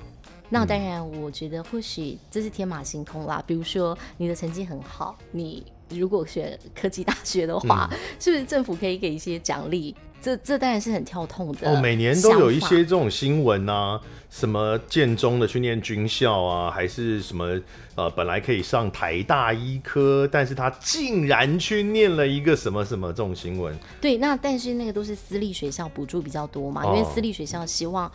[0.49, 3.41] 那当然，我觉得或许这是天马行空啦。
[3.47, 9.95] 比如说你的成绩很好，你如果选科技大学的话，嗯、是不是政府可以给一些奖励？
[10.23, 11.69] 这这当然是很跳痛的。
[11.69, 13.99] 哦，每年都有一些这种新闻啊，
[14.29, 17.59] 什么建中的去念军校啊，还是什么
[17.95, 23.77] 呃，本来可以上台大医科，但是他竟然去念了一个什么什么这种新闻。
[23.99, 28.09] 对，那但是那个都是私立学校补助比较多嘛，哦、因为私立学校希望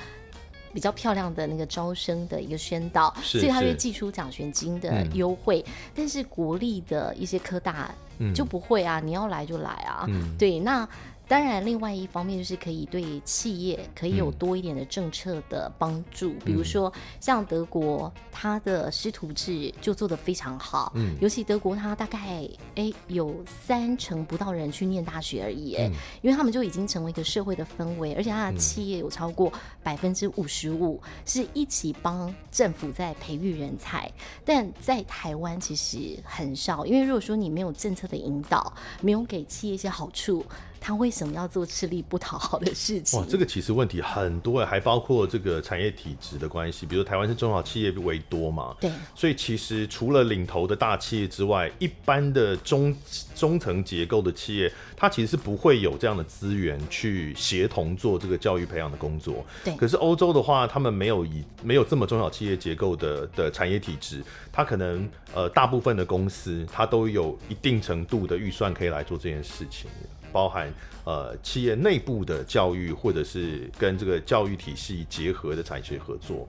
[0.72, 5.62] 比较漂亮的那个招生的一个宣导，是所以他会寄出奖学金的优惠。
[5.66, 7.94] 嗯、但是国立的一些科大
[8.34, 10.06] 就不会啊，嗯、你要来就来啊。
[10.08, 10.88] 嗯、对，那。
[11.28, 20.90] 当然，另外一方面就是可以对企业可以有多一点的政策的帮助，嗯、比如说像德国，它的师徒制就做得非常好。
[20.96, 29.52] 嗯，尤其德国，它大概哎有三成不到人去念大学而已，哎、嗯，因为他们就已经成为一个社会的氛围，而且它的企业有超过
[29.82, 34.10] 百分之五十五是一起帮政府在培育人才。
[34.46, 38.72] 但在台湾其实很少，因为如果说你没有政策的引导，
[39.02, 40.42] 没有给企业一些好处。
[40.80, 43.18] 他为什么要做吃力不讨好的事情？
[43.18, 46.86] 哇，这个其实问题很多，还包括这个产业体制的关系。
[46.86, 52.94] 比如台湾是中小企业为多嘛，对，所以其实除了领头的大企业之外，一般的中
[53.34, 59.44] 中层结构的企业，它其实是不会有这样的资源去协同做这个教育培养的工作。
[59.64, 64.22] 对，可是欧洲的话，他们没有以没有这么中小企业结构的的产业体制，
[64.52, 69.90] 它可能呃大部分的公司它都有一定程度的预算可以来做这件事情。
[70.32, 70.72] 包含
[71.04, 76.48] 呃企业内部的教育，或者是跟这个教育体系结合的产学合作，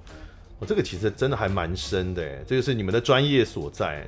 [0.60, 4.08] 哦，这个其实真的还蛮深的哎，这个是你们的专业所在。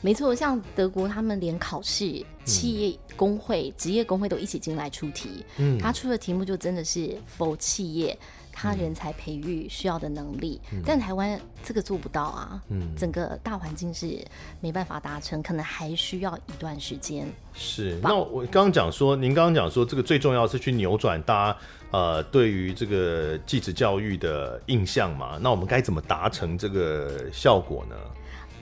[0.00, 8.18] 没错，像德国他们连考试、企业工会、职、嗯、业工会都一起进来出题，嗯，他出的题目就真的是 for 企业。
[8.54, 12.62] 他人才培育需要的能力，嗯、但台湾这个做不到啊。
[12.68, 14.24] 嗯，整个大环境是
[14.60, 17.26] 没办法达成，可能还需要一段时间。
[17.52, 21.58] 是，那我刚刚讲说，您刚刚讲说，这个最重要是去扭转大家
[21.90, 25.36] 呃对于这个继职教育的印象嘛？
[25.40, 27.96] 那我们该怎么达成这个效果呢？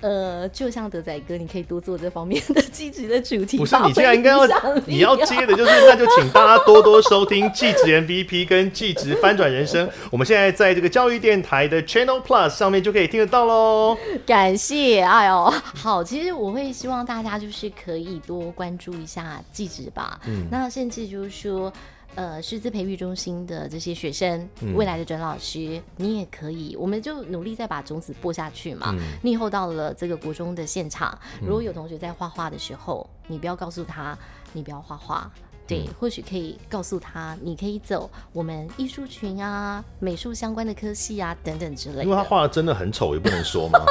[0.03, 3.57] 呃，就像德仔哥，你可以多做这方面的技职的主题。
[3.57, 4.47] 不是，你现在应该要
[4.85, 9.89] 你要接的就是，那就请大家多多收听技职 MVP 跟技职翻转人生。
[10.11, 13.97] 我们现在在这个教育电台的 Channel Plus 上面就可以听得到喽。
[14.27, 20.21] 感谢，哎呦，好，其实我会希望大家就是可以多关注一下技职吧。
[20.27, 21.73] 嗯，那甚至就是说。
[22.15, 28.95] 呃，师资培育中心的这些学生，嗯、未来的准老师，你也可以，我们就努力再把种子播下去嘛。
[28.95, 34.17] 嗯、你以后到了这个国中的现场，如果有同学在画画的时候，嗯、你不要告诉他
[34.53, 35.31] 你不要画画，
[35.67, 42.05] 对，嗯、或许可以告诉他，你可以走我们艺术群啊、美术相关的科系啊等等之类的。
[42.05, 43.79] 因为他画的真的很丑，也不能说吗？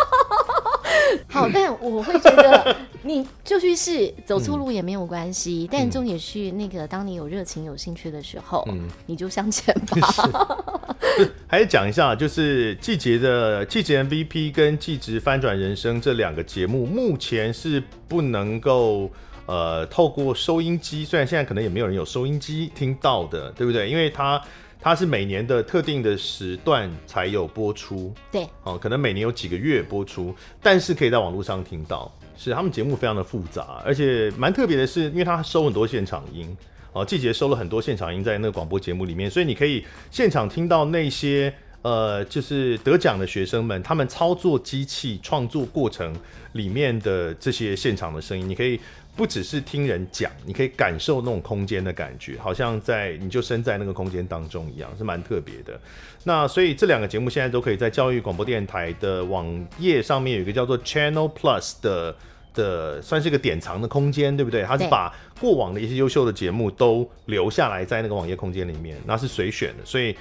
[1.27, 5.65] 好，但我会觉得你就去试，走错路也没有关系。
[5.65, 10.87] 嗯、但重点是那个，当你有热情、有兴趣的时候，嗯，你就向前吧。
[11.47, 19.09] 还是讲一下，就是季节的季节 MVP 跟技职翻转人生这两个节目，目前是不能够
[19.45, 23.89] 呃透过收音机，虽然现在可能也没有人有收音机听到的，对不对？
[23.89, 24.41] 因为它。
[24.81, 32.11] 它是每年的特定的时段才有播出，对，哦，可能每年有几个月播出，但是可以在网络上听到。
[32.35, 36.57] 是他们节目非常的复杂，而且蛮特别的是，因为他收很多现场音，
[36.93, 41.53] 哦，季节收了很多现场音在那个广播节目里面，所以你可以现场听到那些
[41.83, 46.15] 呃，就是得奖的学生们他们操作机器创作过程
[46.53, 48.79] 里面的这些现场的声音，你可以。
[49.15, 55.79] 不只是听人讲，你可以感受那种空间的感觉，好像在你就身在那个空间当中一样，是蛮特别的。
[56.23, 62.15] 那所以这两个节目现在都可以在教育广播电台的网页上面有一个叫做 Channel Plus 的
[62.53, 64.63] 的，算是一个典藏的空间，对不对？
[64.63, 69.85] 它是把过往的一些优秀的节目都留下来在那个网页空间里面，那是随选的。
[69.85, 70.15] 所以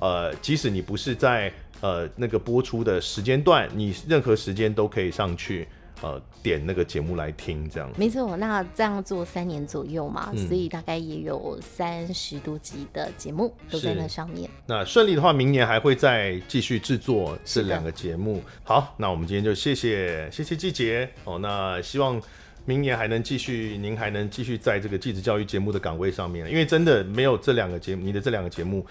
[0.00, 5.68] 呃，即使你不是在呃那个播出的时间段，你任何时间都可以上去。
[6.02, 7.94] 呃，点那个节目来听，这样子。
[7.96, 14.50] 没错，那这样做三年左右嘛，嗯、所以大概也有三十多集的节目都在那上面。
[14.66, 18.42] 那顺利的话，明年还会再继续制作这两个节目。
[18.64, 21.38] 好，那我们今天就谢谢谢谢季杰哦。
[21.38, 22.20] 那希望
[22.64, 28.84] 明年还能继续，您还能继续在这个继职教育节目的岗位上面，因为真的没有这两个节目，你的这两个节目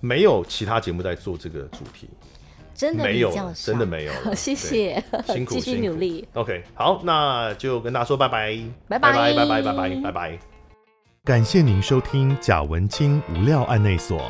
[0.00, 2.08] 没有其他节目在做这个主题。
[2.80, 4.34] 真的没有，真的没有。
[4.34, 6.26] 谢谢， 辛苦，继续努力。
[6.32, 8.56] OK，好，那就跟大家说拜拜，
[8.88, 10.38] 拜拜，拜拜，拜拜，拜拜，拜拜。
[11.22, 14.22] 感谢您收听贾文清无料案内所。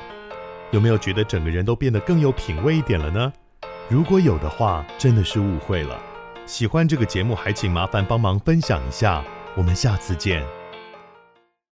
[0.73, 3.33] 有没有觉得整个人都变得更有品味一点了呢？
[3.89, 5.97] 如果有的话，真的是误会了。
[6.45, 9.25] 喜欢这个节目，还请麻烦帮忙分享一下。
[9.55, 10.60] 我们下次见。